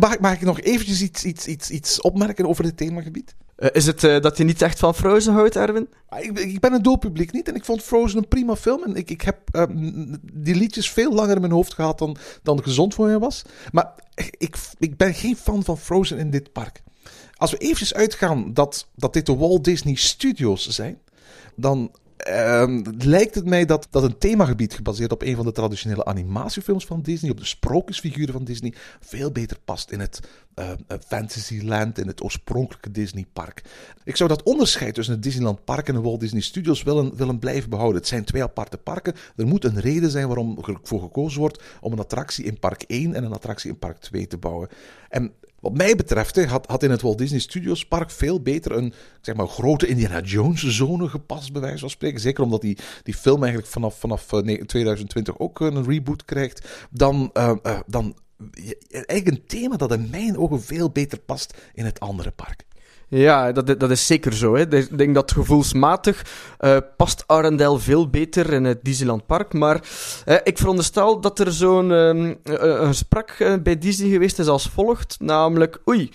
[0.00, 3.34] mag, ik- mag ik nog eventjes iets, iets, iets, iets opmerken over het themagebied?
[3.72, 5.88] Is het dat je niet echt van Frozen houdt, Erwin?
[6.08, 8.82] Ah, Ik, ik ben een doelpubliek niet en ik vond Frozen een prima film.
[8.84, 9.38] En ik, ik heb
[10.32, 13.42] die liedjes veel langer in mijn hoofd gehad dan, dan gezond voor mij was.
[13.72, 13.92] Maar
[14.38, 16.82] ik, ik ben geen fan van Frozen in dit park.
[17.42, 20.98] Als we eventjes uitgaan dat, dat dit de Walt Disney Studios zijn,
[21.56, 26.04] dan ehm, lijkt het mij dat, dat een themagebied gebaseerd op een van de traditionele
[26.04, 30.20] animatiefilms van Disney, op de sprookjesfiguren van Disney, veel beter past in het
[30.54, 30.76] eh, eh,
[31.06, 33.62] Fantasyland, in het oorspronkelijke Disneypark.
[34.04, 37.38] Ik zou dat onderscheid tussen het Disneyland Park en de Walt Disney Studios willen, willen
[37.38, 37.98] blijven behouden.
[37.98, 39.14] Het zijn twee aparte parken.
[39.36, 42.82] Er moet een reden zijn waarom er voor gekozen wordt om een attractie in park
[42.82, 44.68] 1 en een attractie in park 2 te bouwen.
[45.08, 45.32] En
[45.62, 49.34] wat mij betreft had, had in het Walt Disney Studios Park veel beter een zeg
[49.34, 52.20] maar, grote Indiana Jones zone gepast, bij wijze van spreken.
[52.20, 56.86] Zeker omdat die, die film eigenlijk vanaf, vanaf eh, ne- 2020 ook een reboot krijgt.
[56.90, 58.16] Dan, eh, eh, dan
[58.90, 62.64] eigenlijk een thema dat in mijn ogen veel beter past in het andere park.
[63.14, 64.54] Ja, dat, dat is zeker zo.
[64.54, 64.76] Hè.
[64.76, 66.24] Ik denk dat gevoelsmatig
[66.58, 69.52] eh, past Arendelle veel beter in het Disneyland Park.
[69.52, 69.80] Maar
[70.24, 74.46] eh, ik veronderstel dat er zo'n ehm, eh, een gesprek eh, bij Disney geweest is
[74.46, 75.16] als volgt.
[75.20, 76.10] Namelijk, oei,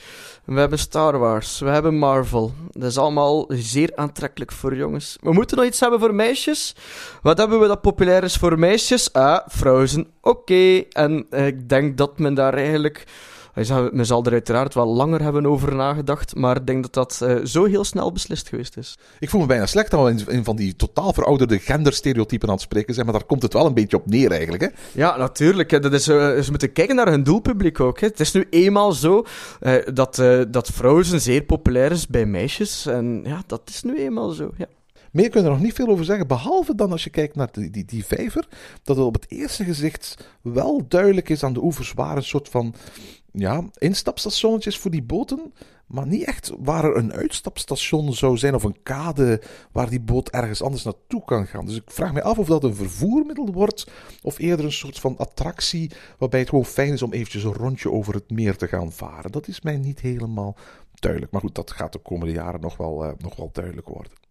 [0.45, 2.54] we hebben Star Wars, we hebben Marvel.
[2.72, 5.18] Dat is allemaal zeer aantrekkelijk voor jongens.
[5.22, 6.76] We moeten nog iets hebben voor meisjes.
[7.22, 9.14] Wat hebben we dat populair is voor meisjes?
[9.14, 10.08] Ah, Frozen.
[10.22, 10.84] Oké.
[10.89, 13.04] En eh, ik denk dat men daar eigenlijk
[13.91, 17.45] Men zal er uiteraard wel langer hebben over nagedacht, maar ik denk dat dat eh,
[17.45, 18.97] zo heel snel beslist geweest is.
[19.20, 22.53] Ik voel me bijna slecht dat we in, in van die totaal verouderde genderstereotypen aan
[22.53, 24.64] het spreken zijn, maar daar komt het wel een beetje op neer eigenlijk.
[24.64, 24.68] Hè?
[24.91, 25.72] Ja, natuurlijk.
[25.72, 25.80] hè.
[25.80, 27.99] Dat is, eh, ze moeten kijken naar hun doelpubliek ook.
[27.99, 28.08] Hè.
[28.08, 29.26] Het is nu eenmaal zo
[29.60, 32.86] eh, dat, eh dat Frozen zeer populair is bij meisjes.
[32.86, 34.51] En ja, dat is nu eenmaal zo.
[34.58, 34.68] Ja.
[35.18, 37.49] Meer kun je er nog niet veel over zeggen, behalve dan als je kijkt naar
[37.51, 38.47] die, die, die vijver,
[38.84, 42.49] dat het op het eerste gezicht wel duidelijk is aan de oevers waar een soort
[42.49, 42.74] van
[43.32, 45.53] ja, instapstationnetjes voor die boten,
[45.86, 49.41] maar niet echt waar er een uitstapstation zou zijn of een kade
[49.72, 51.65] waar die boot ergens anders naartoe kan gaan.
[51.65, 53.91] Dus ik vraag me af of dat een vervoermiddel wordt
[54.22, 57.91] of eerder een soort van attractie waarbij het gewoon fijn is om eventjes een rondje
[57.91, 59.32] over het meer te gaan varen.
[59.32, 60.55] Dat is mij niet helemaal
[60.93, 61.32] duidelijk.
[61.32, 64.27] Maar goed, dat gaat de komende jaren nog wel, eh, nog wel duidelijk worden.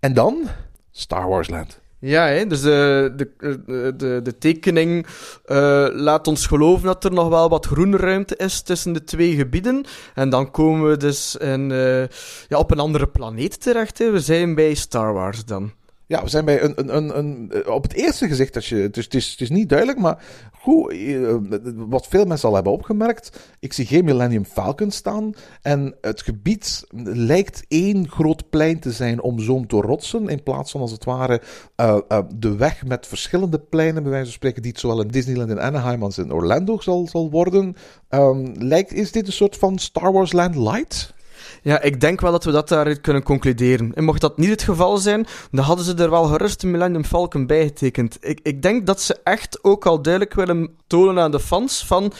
[0.00, 0.48] En dan
[0.90, 1.80] Star Wars Land.
[2.04, 5.06] Ja, hè, dus de, de, de, de, tekening
[5.44, 9.34] eh, laat ons geloven dat er nog wel wat groene ruimte is tussen de twee
[9.34, 9.84] gebieden.
[10.14, 12.08] En dan komen we dus in, eh,
[12.48, 13.98] ja, op een andere planeet terecht.
[13.98, 14.10] Hè.
[14.10, 15.72] We zijn bij Star Wars dan.
[16.12, 18.76] Ja, we zijn bij een, een, een, een eh, op het eerste gezicht, als je,
[18.76, 21.36] het, is, het, is, het is niet duidelijk, maar goed, eh,
[21.76, 26.84] wat veel mensen al hebben opgemerkt, ik zie geen Millennium Falcon staan en het gebied
[27.04, 31.40] lijkt één groot plein te zijn omzoomd door rotsen, in plaats van als het ware
[31.74, 31.98] eh,
[32.34, 35.60] de weg met verschillende pleinen, bij wijze van spreken, die het zowel in Disneyland in
[35.60, 37.76] Anaheim als in Orlando zal, zal worden.
[38.08, 41.14] Ehm, lijkt, is dit een soort van Star Wars Land Light?
[41.62, 43.94] Ja, ik denk wel dat we dat daaruit kunnen concluderen.
[43.94, 47.46] En mocht dat niet het geval zijn, dan hadden ze er wel gerust Millennium Falcon
[47.46, 48.16] bij getekend.
[48.20, 52.12] Ik, ik denk dat ze echt ook al duidelijk willen tonen aan de fans van...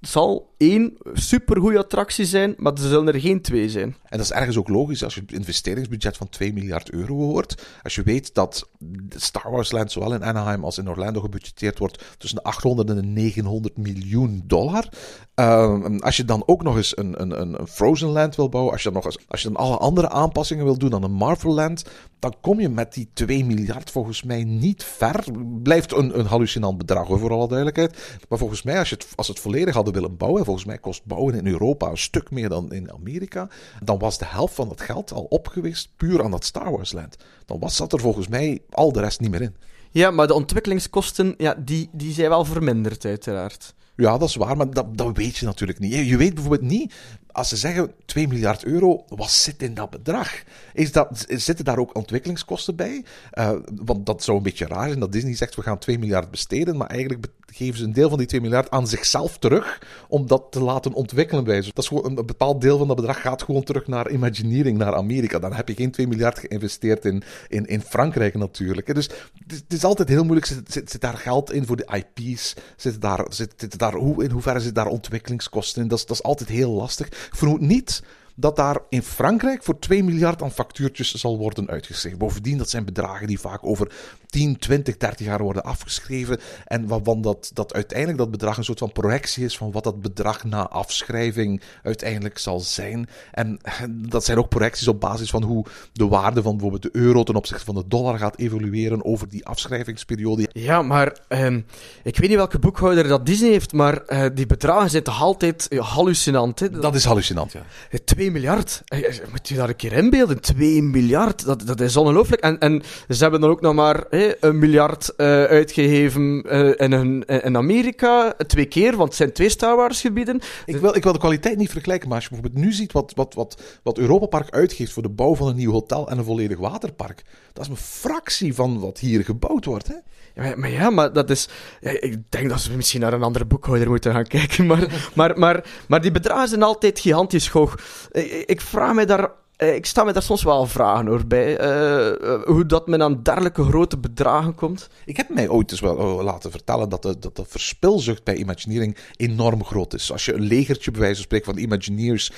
[0.00, 3.96] Zal één supergoeie attractie zijn, maar er zullen er geen twee zijn.
[4.04, 7.66] En dat is ergens ook logisch als je het investeringsbudget van 2 miljard euro hoort.
[7.82, 8.68] Als je weet dat
[9.08, 12.96] Star Wars Land zowel in Anaheim als in Orlando gebudgeteerd wordt tussen de 800 en
[12.96, 14.88] de 900 miljoen dollar.
[15.34, 18.82] Ehm, als je dan ook nog eens een, een, een Frozen Land wil bouwen, als
[18.82, 21.54] je, dan nog eens, als je dan alle andere aanpassingen wil doen dan een Marvel
[21.54, 21.84] Land,
[22.18, 25.24] dan kom je met die 2 miljard volgens mij niet ver.
[25.62, 28.18] Blijft een, een hallucinant bedrag hoor, voor alle duidelijkheid.
[28.28, 31.04] Maar volgens mij, als, je het, als het volledig hadden willen bouwen, volgens mij kost
[31.04, 33.48] bouwen in Europa een stuk meer dan in Amerika,
[33.82, 37.16] dan was de helft van het geld al opgeweest puur aan dat Star Wars Land.
[37.46, 39.56] Dan was, zat er volgens mij al de rest niet meer in.
[39.90, 43.74] Ja, maar de ontwikkelingskosten, ja, die, die zijn wel verminderd, uiteraard.
[43.96, 45.94] Ja, dat is waar, maar dat, dat weet je natuurlijk niet.
[45.94, 46.94] Je weet bijvoorbeeld niet,
[47.34, 50.42] als ze zeggen 2 miljard euro, wat zit in dat bedrag?
[50.72, 53.04] Is dat, zitten daar ook ontwikkelingskosten bij?
[53.30, 53.52] Eh,
[53.84, 56.76] want dat zou een beetje raar zijn dat Disney zegt we gaan 2 miljard besteden,
[56.76, 60.46] maar eigenlijk geven ze een deel van die 2 miljard aan zichzelf terug om dat
[60.50, 61.70] te laten ontwikkelen bij ze.
[61.74, 64.94] Dat is gewoon een, bepaald deel van dat bedrag gaat gewoon terug naar Imagineering, naar
[64.94, 65.38] Amerika.
[65.38, 68.94] Dan heb je geen 2 miljard geïnvesteerd in, in, in Frankrijk natuurlijk.
[68.94, 70.46] Dus het is, het is altijd heel moeilijk.
[70.46, 72.54] Zit, zit, zit daar geld in voor de IP's?
[72.76, 75.88] Zit daar, zit, zit daar, hoe, in hoeverre zit daar ontwikkelingskosten in?
[75.88, 77.23] Dat is, dat is altijd heel lastig.
[77.30, 78.02] Vermoed niet
[78.36, 82.18] dat daar in Frankrijk voor 2 miljard aan factuurtjes zal worden uitgeschreven.
[82.18, 83.92] Bovendien, dat zijn bedragen die vaak over
[84.34, 86.40] 10, 20, 30 jaar worden afgeschreven.
[86.64, 90.00] En waarvan dat, dat uiteindelijk dat bedrag een soort van projectie is van wat dat
[90.00, 93.08] bedrag na afschrijving uiteindelijk zal zijn.
[93.32, 93.58] En
[94.14, 97.34] dat zijn ook projecties op basis van hoe de waarde van bijvoorbeeld de euro ten
[97.34, 100.48] opzichte van de dollar gaat evolueren over die afschrijvingsperiode.
[100.52, 101.60] Ja, maar ehm,
[102.02, 105.68] ik weet niet welke boekhouder dat Disney heeft, maar eh, die bedragen zijn toch altijd
[105.78, 106.60] hallucinant.
[106.60, 106.70] Hè?
[106.70, 107.62] Dat is hallucinant, ja.
[108.04, 108.82] 2 miljard.
[108.84, 110.40] Eh, eh, Moet je daar een keer inbeelden?
[110.40, 111.44] 2 miljard.
[111.44, 112.42] Dat, dat is ongelooflijk.
[112.42, 116.92] En, en ze hebben dan ook nog maar hè, een miljard eh, uitgegeven eh, in,
[116.92, 118.34] hun- in Amerika.
[118.46, 120.40] Twee keer, want het zijn twee Star Wars gebieden.
[120.64, 123.12] Ik wil, ik wil de kwaliteit niet vergelijken, maar als je bijvoorbeeld nu ziet wat,
[123.14, 126.24] wat, wat, wat Europa Park uitgeeft voor de bouw van een nieuw hotel en een
[126.24, 127.22] volledig waterpark,
[127.52, 129.86] dat is een fractie van wat hier gebouwd wordt.
[129.88, 129.94] Hè?
[130.34, 131.48] Ja, maar, maar ja, maar dat is...
[131.80, 134.66] ja, ik denk dat we misschien naar een andere boekhouder moeten gaan kijken.
[134.66, 137.78] Maar, maar, maar, maar die bedragen zijn altijd gigantisch hoog.
[138.12, 139.30] Ik, ik vraag me daar...
[139.56, 141.58] eh, Ik sta me daar soms wel vragen hoor, bij.
[141.58, 144.88] eh, eh, hoe dat men aan dergelijke grote bedragen komt.
[145.04, 148.96] Ik heb mij ooit eens wel laten vertellen dat de, dat de verspilzucht bij Imagineering
[149.16, 150.12] enorm groot is.
[150.12, 152.32] Als je een legertje, bij wijze van spreken, van Imagineers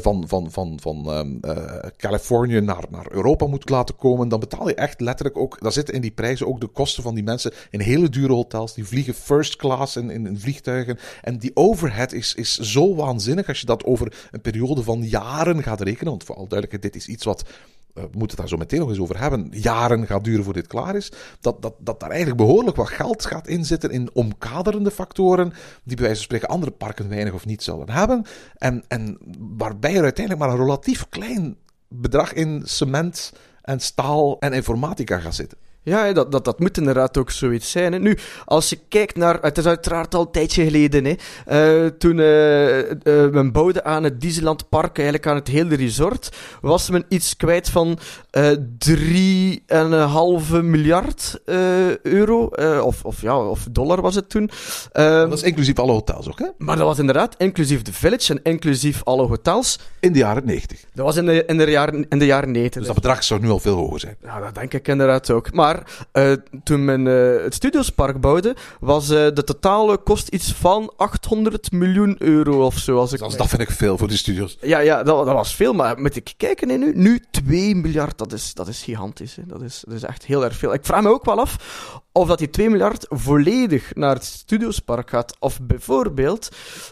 [0.00, 4.68] van, van, van, van ehm, eh, Californië naar, naar Europa moet laten komen, dan betaal
[4.68, 7.52] je echt letterlijk ook, daar zitten in die prijzen ook de kosten van die mensen
[7.70, 8.74] in hele dure hotels.
[8.74, 10.98] Die vliegen first class in, in, in vliegtuigen.
[11.22, 15.62] En die overhead is, is zo waanzinnig als je dat over een periode van jaren
[15.62, 16.10] gaat rekenen.
[16.10, 17.42] Want alle duidelijkheid, dit is iets wat
[17.96, 20.52] eh, we moeten het daar zo meteen nog eens over hebben, jaren gaat duren voor
[20.52, 24.90] dit klaar is, dat, dat, dat daar eigenlijk behoorlijk wat geld gaat inzitten in omkaderende
[24.90, 25.52] factoren,
[25.84, 28.24] die bij wijze van spreken andere parken weinig of niet zullen hebben,
[28.54, 29.18] en, en
[29.56, 31.56] waarbij er uiteindelijk maar een relatief klein
[31.88, 33.32] bedrag in cement
[33.62, 35.58] en staal en informatica gaat zitten.
[35.88, 37.92] Ja, dat, dat, dat moet inderdaad ook zoiets zijn.
[37.92, 37.98] Hè.
[37.98, 39.38] Nu, als je kijkt naar...
[39.40, 41.14] Het is uiteraard al een tijdje geleden, hè.
[41.46, 46.36] Eh, toen uh, uh, men bouwde aan het Disneyland Park, eigenlijk aan het hele resort,
[46.60, 47.98] was men iets kwijt van
[48.38, 48.42] 3,5
[50.62, 51.40] miljard
[52.02, 52.44] euro.
[52.82, 54.50] of, of, ja, of dollar was het toen.
[54.92, 56.46] dat is inclusief alle hotels ook, hè?
[56.58, 59.78] Maar dat was inderdaad inclusief de village en inclusief alle hotels.
[60.00, 60.84] In de jaren 90.
[60.94, 62.78] Dat was in de, in de, jaren, in de jaren 90.
[62.78, 64.16] Dus dat bedrag zou nu al veel hoger zijn.
[64.22, 65.52] Ja, dat denk ik inderdaad ook.
[65.52, 65.75] Maar
[66.12, 66.32] uh,
[66.64, 72.16] toen men uh, het Studiospark bouwde, was uh, de totale kost iets van 800 miljoen
[72.18, 72.98] euro of zo.
[72.98, 74.58] Als ik dat, dat vind ik veel voor de studios.
[74.60, 76.92] Ja, ja dat, dat was veel, maar moet ik kijken in nu?
[76.94, 79.36] Nu 2 miljard, dat is, dat is gigantisch.
[79.36, 79.42] Hè.
[79.46, 80.72] Dat, is, dat is echt heel erg veel.
[80.72, 81.56] Ik vraag me ook wel af
[82.12, 85.36] of dat die 2 miljard volledig naar het Studiospark gaat.
[85.38, 86.48] Of bijvoorbeeld,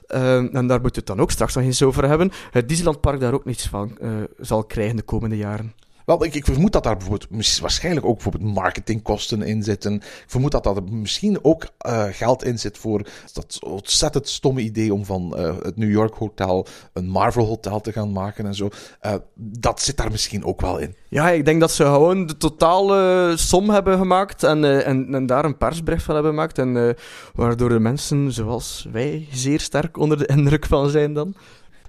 [0.06, 3.34] en daar moeten we het dan ook straks nog eens over hebben, het Disneylandpark daar
[3.34, 3.98] ook niets van
[4.38, 5.74] zal krijgen de komende jaren.
[6.04, 9.94] Wel, ik, ik, vermoed dat daar bijvoorbeeld waarschijnlijk ook bijvoorbeeld marketingkosten in zitten.
[9.94, 14.94] Ik vermoed dat daar misschien ook uh, geld in zit voor dat ontzettend stomme idee
[14.94, 18.68] om van uh, het New York Hotel een Marvel Hotel te gaan maken en zo.
[19.02, 20.94] Uh, dat zit daar misschien ook wel in.
[21.08, 25.44] Ja, ik denk dat ze gewoon de totale som hebben gemaakt en, en, en, daar
[25.44, 26.58] een persbericht van hebben gemaakt.
[26.58, 26.96] En
[27.34, 31.34] waardoor de mensen zoals wij zeer sterk onder de indruk van zijn dan.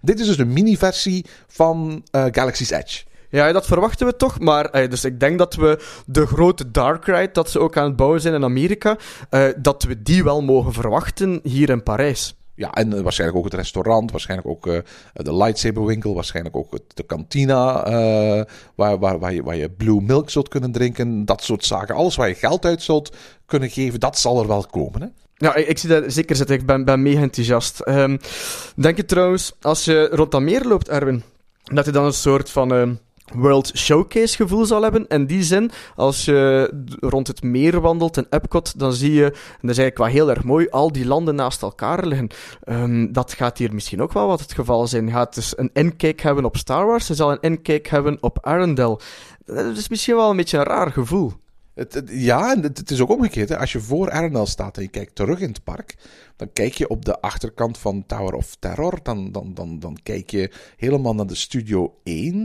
[0.02, 3.04] Dit is dus een mini-versie van Galaxy's Edge.
[3.30, 4.40] Ja, dat verwachten we toch.
[4.40, 7.86] Maar uh, dus ik denk dat we de grote Dark Ride, dat ze ook aan
[7.86, 8.98] het bouwen zijn in Amerika,
[9.32, 12.36] uh, dat we die wel mogen verwachten hier in Parijs.
[12.56, 14.78] Ja, en uh, waarschijnlijk ook het restaurant, waarschijnlijk ook uh,
[15.14, 18.44] de lightsaberwinkel, waarschijnlijk ook de kantina, uh,
[18.76, 21.96] waar, waar, waar, je, waar je blue milk zult kunnen drinken, dat soort zaken.
[21.96, 23.16] Alles waar je geld uit zult
[23.46, 25.02] kunnen geven, dat zal er wel komen.
[25.02, 25.08] Hè?
[25.38, 26.56] Ja, ik, ik, zie dat zeker zitten.
[26.56, 27.88] Ik ben, ben mega enthousiast.
[27.88, 28.20] Um,
[28.76, 31.24] denk je trouwens, als je rond dat meer loopt, Erwin,
[31.64, 32.74] dat je dan een soort van...
[32.74, 32.90] Uh,
[33.34, 35.08] World Showcase gevoel zal hebben.
[35.08, 39.32] In die zin, als je rond het meer wandelt in Epcot, dan zie je, en
[39.62, 42.28] dat is eigenlijk wel heel erg mooi, al die landen naast elkaar liggen.
[42.66, 45.06] Um, dat gaat hier misschien ook wel wat het geval zijn.
[45.06, 48.38] Je gaat dus een inkijk hebben op Star Wars, je zal een inkijk hebben op
[48.42, 49.00] Arendelle.
[49.46, 51.34] Dat is misschien wel een beetje een raar gevoel.
[51.76, 53.50] Het, ja, en het, het, is ook omgekeerd.
[53.50, 53.60] Hè.
[53.60, 55.96] Als je voor Arendelle staat en je kijkt terug in het park,
[56.36, 59.00] dan kijk je op de achterkant van Tower of Terror.
[59.04, 62.36] Dan, dan, dan, dan kijk je helemaal naar de Studio 1.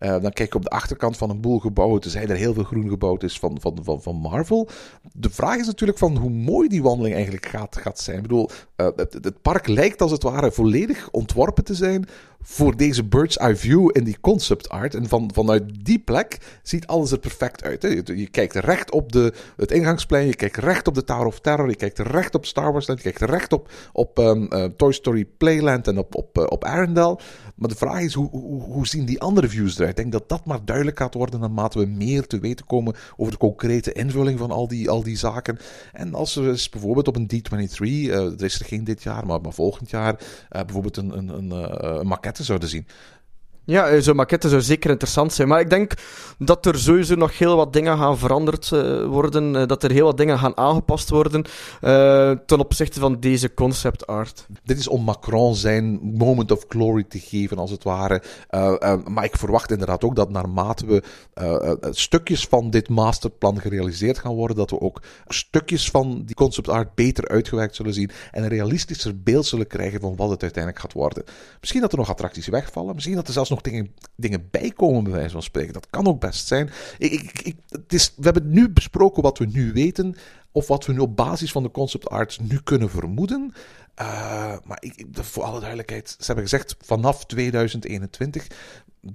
[0.00, 2.00] Uh, eh, dan kijk je op de achterkant van een boel gebouwen.
[2.00, 4.68] Dus er heel veel groen gebouwd is van, van, van, van Marvel.
[5.12, 8.16] De vraag is natuurlijk van hoe mooi die wandeling eigenlijk gaat, gaat zijn.
[8.16, 12.08] Ik bedoel, uh, het, het park lijkt als het ware volledig ontworpen te zijn
[12.42, 14.94] voor deze bird's eye view in die concept art.
[14.94, 17.82] En van, vanuit die plek ziet alles er perfect uit.
[17.82, 17.88] Hè.
[17.88, 21.40] Je, je, kijkt recht op de, het ingangsplein, je kijkt recht op de Tower of
[21.40, 24.92] Terror, je kijkt recht op Star Wars je kijkt recht op, op um, uh, Toy
[24.92, 27.18] Story Playland en op, op, uh, op Arendelle.
[27.54, 29.90] Maar de vraag is, hoe, hoe, hoe, zien die andere views eruit?
[29.90, 33.32] Ik denk dat dat maar duidelijk gaat worden naarmate we meer te weten komen over
[33.32, 35.58] de concrete invulling van al die, al die zaken.
[35.92, 39.26] En als er is bijvoorbeeld op een D23, uh, er is er geen dit jaar,
[39.26, 42.86] maar, maar volgend jaar, bijvoorbeeld een, een, een maquette zouden zien.
[43.64, 45.48] Ja, eh, zo'n maquette zou zeker interessant zijn.
[45.48, 45.92] Maar ik denk
[46.38, 49.54] dat er sowieso nog heel wat dingen gaan veranderd uh, worden.
[49.54, 51.44] Uh, dat er heel wat dingen gaan aangepast worden
[52.46, 54.46] ten opzichte van deze concept art.
[54.64, 58.22] Dit is om Macron zijn moment of glory te geven, als het ware.
[59.04, 61.02] maar ik verwacht inderdaad ook dat naarmate we
[61.90, 66.94] stukjes van dit masterplan gerealiseerd gaan worden, dat we ook stukjes van die concept art
[66.94, 70.92] beter uitgewerkt zullen zien en een realistischer beeld zullen krijgen van wat het uiteindelijk gaat
[70.92, 71.24] worden.
[71.60, 75.12] Misschien dat er nog attracties wegvallen, misschien dat er zelfs nog dingen, dingen bijkomen, bij
[75.12, 75.72] wijze van spreken.
[75.72, 76.70] Dat kan ook best zijn.
[76.98, 80.16] Ik, ik, ik, het is, we hebben nu besproken wat we nu weten,
[80.52, 83.52] of wat we nu op basis van de concept arts nu kunnen vermoeden.
[84.00, 88.46] Uh, maar ik, voor alle duidelijkheid, ze hebben gezegd vanaf 2021.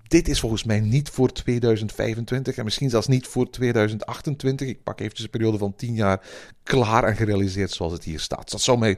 [0.08, 4.68] Dit is volgens mij niet voor 2025 en misschien zelfs niet voor 2028.
[4.68, 6.22] Ik pak eventjes een periode van 10 jaar
[6.64, 8.52] klaar en gerealiseerd zoals het hier staat.
[8.52, 8.98] Dat zou mij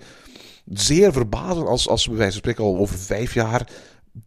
[0.65, 3.69] zeer verbazen als, als we bij wijze van spreken al over vijf jaar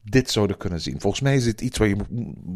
[0.02, 1.00] dit zouden kunnen zien.
[1.00, 1.96] Volgens mij is dit iets waar je,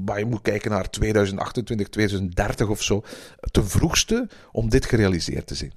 [0.05, 3.03] waar je moet kijken naar 2028, 2030 of zo.
[3.51, 5.72] Ten vroegste om dit gerealiseerd te zien.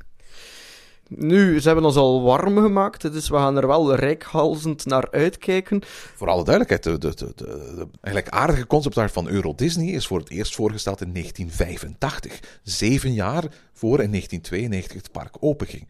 [1.10, 5.82] Nu, ze hebben ons al warm gemaakt, dus we gaan er wel rijkhalzend naar uitkijken.
[6.16, 7.44] Voor alle duidelijkheid, de, de, de,
[7.76, 12.60] de eigenlijk aardige conceptart van Euro Disney is voor het eerst voorgesteld in 1985.
[12.64, 13.44] Zeven jaar
[13.74, 15.88] voor in 1992 het park openging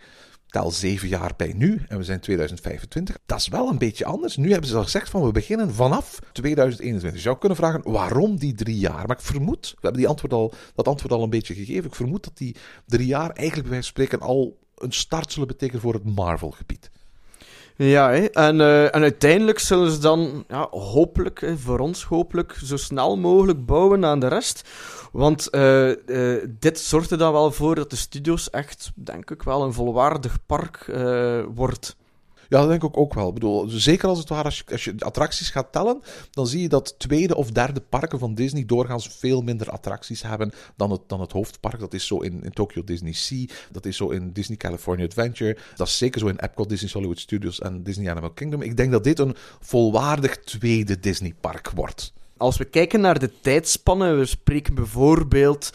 [0.48, 3.18] tel zeven jaar bij nu en we zijn 2025.
[3.26, 4.38] Dat is wel een beetje anders.
[4.38, 7.14] Nu hebben ze al gezegd van we beginnen vanaf 2021.
[7.14, 9.08] Je zou kunnen vragen waarom die drie jaar.
[9.08, 11.86] Maar ik vermoed, we hebben die antwoord al, dat antwoord al een beetje gegeven.
[11.86, 15.48] Ik vermoed dat die drie jaar eigenlijk bij wijze van spreken al een start zullen
[15.48, 16.90] betekenen voor het Marvel-gebied.
[17.78, 18.14] Ja.
[18.14, 23.66] En, eh, en uiteindelijk zullen ze dan, ja, hopelijk, voor ons hopelijk, zo snel mogelijk
[23.66, 24.70] bouwen aan de rest.
[25.12, 29.44] Want eh, eh, dit zorgt er dan wel voor dat de studio's echt, denk ik
[29.44, 30.92] wel, een volwaardig park
[31.54, 31.97] wordt.
[32.50, 33.28] Ja, dat denk ik ook wel.
[33.28, 36.62] Ik bedoel, zeker als het ware, als je, als je attracties gaat tellen, dan zie
[36.62, 41.02] je dat tweede of derde parken van Disney doorgaans veel minder attracties hebben dan het,
[41.08, 41.80] dan het hoofdpark.
[41.80, 45.58] Dat is zo in, in Tokyo Disney Sea, dat is zo in Disney California Adventure,
[45.76, 48.62] dat is zeker zo in Epcot, Disney Hollywood Studios en Disney Animal Kingdom.
[48.62, 52.14] Ik denk dat dit een volwaardig tweede Disney park wordt.
[52.38, 55.74] Als we kijken naar de tijdspannen, we spreken bijvoorbeeld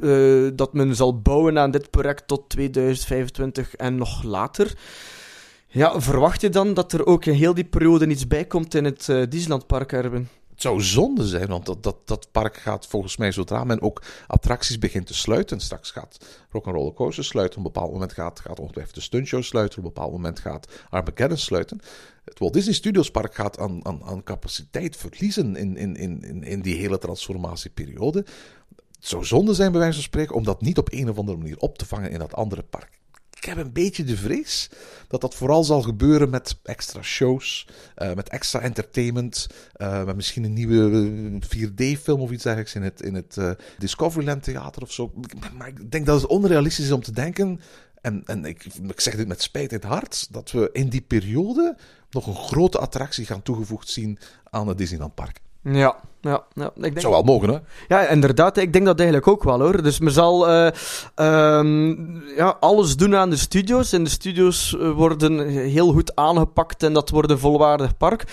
[0.00, 4.74] eh, dat men zal bouwen aan dit project tot 2025 en nog later.
[5.74, 8.84] Ja, verwacht je dan dat er ook in heel die periode iets bij komt in
[8.84, 9.90] het eh, Disneylandpark?
[9.90, 14.02] Het zou zonde zijn, want dat, dat, dat park gaat volgens mij zodra men ook
[14.26, 15.60] attracties begint te sluiten.
[15.60, 17.58] Straks gaat Rock'n'Roller Coaster sluiten.
[17.58, 19.78] Op een bepaald moment gaat, gaat ongetwijfeld de Stuntshow sluiten.
[19.78, 21.80] Op een bepaald moment gaat Armageddon sluiten.
[22.24, 26.60] Het Walt Disney Studios Park gaat aan, aan, aan capaciteit verliezen in, in, in, in
[26.60, 28.18] die hele transformatieperiode.
[28.76, 31.38] Het zou zonde zijn, bij wijze van spreken, om dat niet op een of andere
[31.38, 33.02] manier op te vangen in dat andere park.
[33.44, 34.70] Ik heb een beetje de vrees
[35.08, 40.44] dat dat vooral zal gebeuren met extra shows, eh, met extra entertainment, eh, met misschien
[40.44, 45.12] een nieuwe 4D-film of iets dergelijks in het, in het eh, Discoveryland Theater of zo.
[45.56, 47.60] Maar ik denk dat het onrealistisch is om te denken,
[48.00, 51.02] en, en ik, ik zeg dit met spijt in het hart, dat we in die
[51.02, 51.76] periode
[52.10, 54.18] nog een grote attractie gaan toegevoegd zien
[54.50, 55.40] aan het Disneyland Park.
[55.64, 56.70] Ja, ja, ja.
[56.74, 57.00] Ik denk...
[57.00, 57.58] Zou wel mogen, hè?
[57.88, 58.56] Ja, inderdaad.
[58.56, 59.82] Ik denk dat eigenlijk ook wel, hoor.
[59.82, 60.70] Dus men zal eh,
[61.14, 63.92] ehm, ja, alles doen aan de studio's.
[63.92, 68.24] En de studio's eh, worden heel goed aangepakt en dat wordt een volwaardig park.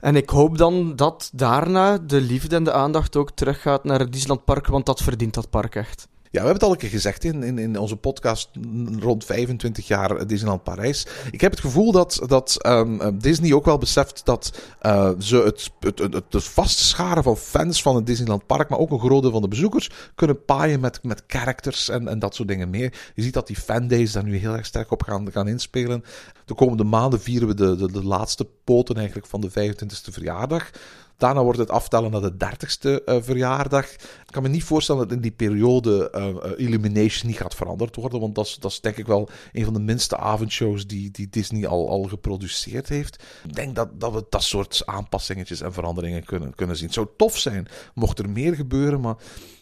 [0.00, 4.12] En ik hoop dan dat daarna de liefde en de aandacht ook teruggaat naar het
[4.12, 6.08] Disneylandpark, want dat verdient dat park echt.
[6.30, 8.50] Ja, we hebben het al een keer gezegd in, in, in onze podcast
[8.98, 11.06] rond 25 jaar Disneyland Parijs.
[11.30, 15.70] Ik heb het gevoel dat, dat um, Disney ook wel beseft dat uh, ze het,
[15.80, 19.22] het, het, het vaste scharen van fans van het Disneyland Park, maar ook een groot
[19.22, 23.10] deel van de bezoekers, kunnen paaien met, met characters en, en dat soort dingen meer.
[23.14, 26.04] Je ziet dat die fandays daar nu heel erg sterk op gaan, gaan inspelen.
[26.44, 30.70] De komende maanden vieren we de, de, de laatste poten eigenlijk van de 25e verjaardag.
[31.16, 33.92] Daarna wordt het aftellen naar de 30ste uh, verjaardag.
[33.92, 37.96] Ik kan me niet voorstellen dat in die periode uh, uh, Illumination niet gaat veranderd
[37.96, 38.20] worden.
[38.20, 41.66] Want dat is, dat denk ik wel een van de minste avondshows die, die Disney
[41.66, 43.22] al, al geproduceerd heeft.
[43.44, 46.86] Ik denk dat, dat we dat soort aanpassingetjes en veranderingen kunnen, kunnen zien.
[46.86, 49.16] Het zou tof zijn mocht er meer gebeuren, maar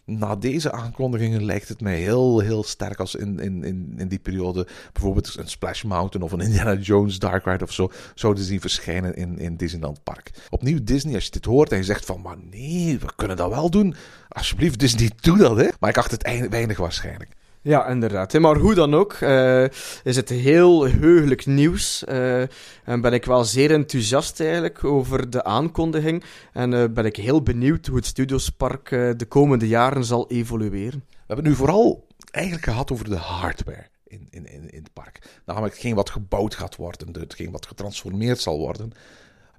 [0.05, 4.19] na deze aankondigingen lijkt het mij heel, heel sterk als in, in, in, in die
[4.19, 8.61] periode bijvoorbeeld een Splash Mountain of een Indiana Jones Dark Ride of zo zouden zien
[8.61, 10.31] verschijnen in, in Disneyland Park.
[10.51, 13.51] Opnieuw Disney, als je dit hoort en je zegt van, maar nee, we kunnen dat
[13.51, 13.95] wel doen.
[14.29, 15.69] Alsjeblieft, Disney, doe dat, hè.
[15.81, 17.31] Maar ik acht het weinig waarschijnlijk.
[17.65, 18.33] Ja, inderdaad.
[18.39, 19.65] Maar hoe dan ook, uh,
[20.03, 22.05] is het heel heugelijk nieuws.
[22.09, 22.41] Uh,
[22.85, 26.25] en ben ik wel zeer enthousiast eigenlijk over de aankondiging.
[26.53, 31.05] En uh, ben ik heel benieuwd hoe het Studiospark de komende jaren zal evolueren.
[31.09, 33.87] We hebben nu vooral eigenlijk gehad over de hardware.
[34.07, 35.41] In, in, in, in het park.
[35.47, 38.93] Namelijk hetgeen wat gebouwd gaat worden, hetgeen wat getransformeerd zal worden.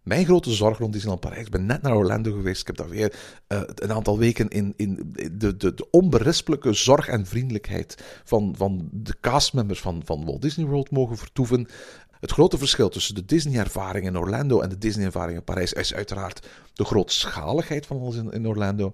[0.05, 1.45] Mijn grote zorg rond Disneyland Parijs.
[1.45, 2.61] Ik ben net naar Orlando geweest.
[2.61, 3.15] Ik heb daar weer
[3.47, 8.89] uh, een aantal weken in, in de, de, de onberispelijke zorg en vriendelijkheid van, van
[8.91, 11.67] de castmembers van, van Walt Disney World mogen vertoeven.
[12.19, 16.47] Het grote verschil tussen de Disney-ervaring in Orlando en de Disney-ervaring in Parijs is uiteraard
[16.73, 18.93] de grootschaligheid van alles in, in Orlando.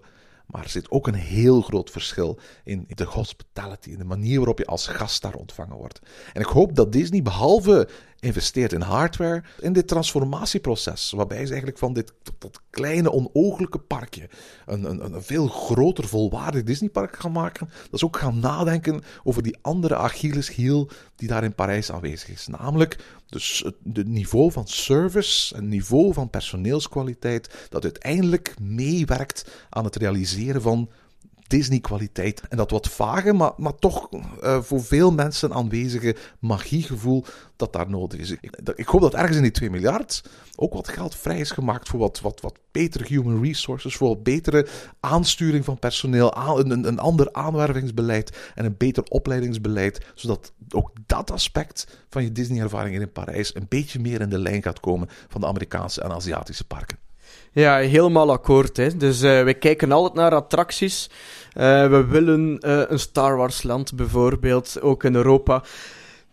[0.52, 4.58] Maar er zit ook een heel groot verschil in de hospitality, in de manier waarop
[4.58, 6.00] je als gast daar ontvangen wordt.
[6.34, 7.88] En ik hoop dat Disney, behalve
[8.22, 14.30] investeert in hardware, in dit transformatieproces, waarbij ze eigenlijk van dit dat kleine, onogelijke parkje
[14.66, 19.44] een, een, een veel groter, volwaardig Disneypark gaan maken, dat ze ook gaan nadenken over
[19.44, 22.48] die andere Achilleshiel die daar in Parijs aanwezig is.
[22.48, 22.98] Namelijk
[23.30, 30.62] dus het niveau van service, het niveau van personeelskwaliteit, dat uiteindelijk meewerkt aan het realiseren
[30.62, 30.90] van
[31.52, 32.42] Disney-kwaliteit.
[32.50, 37.26] En dat wat vage, maar, maar toch uh, voor veel mensen aanwezige magiegevoel
[37.56, 38.32] dat daar nodig is.
[38.32, 40.24] Ik, ik, hoop dat ergens in die 2 miljard
[40.56, 44.24] ook wat geld vrij is gemaakt voor wat, wat, wat betere human resources, voor wat
[44.24, 44.68] betere
[45.00, 51.32] aansturing van personeel, aan, een, een ander aanwervingsbeleid en een beter opleidingsbeleid, zodat ook dat
[51.32, 55.42] aspect van je Disney-ervaring in Parijs een beetje meer in de lijn gaat komen van
[55.42, 57.11] de Amerikaanse en Aziatische parken.
[57.54, 58.78] Ja, helemaal akkoord.
[58.78, 58.98] Hè.
[58.98, 61.10] Dus uh, we kijken altijd naar attracties.
[61.58, 65.64] Uh, we willen uh, een Star Wars land bijvoorbeeld, ook in Europa.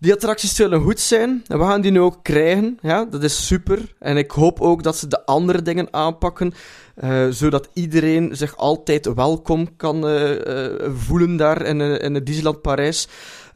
[0.00, 2.78] Die attracties zullen goed zijn we gaan die nu ook krijgen.
[2.82, 3.78] Ja, dat is super.
[3.98, 6.54] En ik hoop ook dat ze de andere dingen aanpakken.
[6.94, 12.26] eh, zodat iedereen zich altijd welkom kan eh, eh, voelen daar in, eh, in het
[12.26, 13.08] Disneyland Parijs.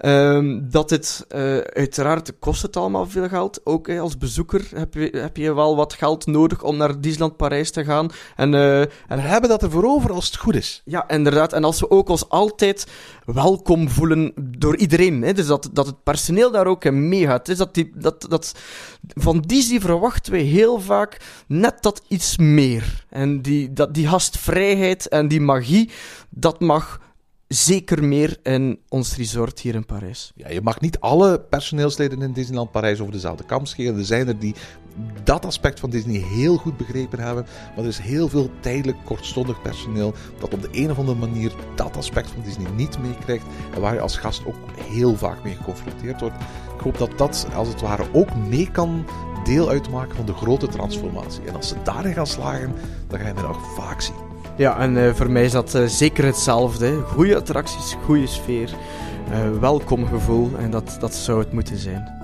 [0.03, 3.61] Ehm, dat het, eh, uiteraard kost het allemaal veel geld.
[3.64, 7.36] Ook hè, als bezoeker heb je, heb je wel wat geld nodig om naar Disneyland
[7.36, 8.11] Parijs te gaan.
[8.36, 10.82] En, eh, En we hebben dat ervoor over als het goed is.
[10.84, 11.53] ja, inderdaad.
[11.53, 12.86] En als we ook ons altijd
[13.24, 15.22] welkom voelen door iedereen.
[15.22, 15.32] Hè?
[15.32, 17.46] Dus dat, dat het personeel daar ook in meegaat.
[17.46, 18.55] Dus dat die, dat, dat,
[19.14, 23.05] van Disney verwachten we heel vaak net dat iets meer.
[23.09, 25.90] En die, dat, die gastvrijheid en die magie,
[26.30, 27.00] dat mag
[27.55, 30.32] zeker meer in ons resort hier in Parijs.
[30.34, 33.98] Ja, je mag niet alle personeelsleden in Disneyland Parijs over dezelfde kam scheren.
[33.98, 34.55] Er zijn er die
[35.24, 37.46] dat aspect van Disney heel goed begrepen hebben.
[37.74, 41.53] Maar er is heel veel tijdelijk kortstondig personeel dat op de een of andere manier
[41.74, 43.46] dat aspect van Disney niet meekrijgt.
[43.74, 46.36] En waar je als gast ook heel vaak mee geconfronteerd wordt.
[46.74, 49.07] Ik hoop dat dat als het ware ook mee kan
[49.44, 51.44] deel uitmaken van de grote transformatie.
[51.44, 52.74] En als ze daarin gaan slagen,
[53.09, 54.32] dan ga je dat nog vaak zien.
[54.57, 57.00] Ja, en eh, voor mij is dat eh, zeker hetzelfde.
[57.00, 58.70] Goede attracties, goede sfeer,
[59.30, 60.50] eh, welkom gevoel.
[60.59, 62.20] En dat, dat zou het moeten zijn.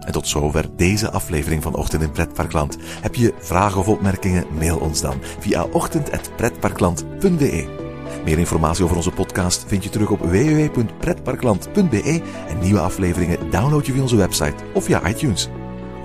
[0.00, 2.76] En tot zover deze aflevering van Ochtend in Pretparkland.
[3.00, 4.44] Heb je vragen of opmerkingen?
[4.58, 7.66] Mail ons dan via ochtend.pretparkland.be.
[8.24, 13.92] Meer informatie over onze podcast vind je terug op www.pretparkland.be en nieuwe afleveringen download je
[13.92, 15.48] via onze website of via iTunes.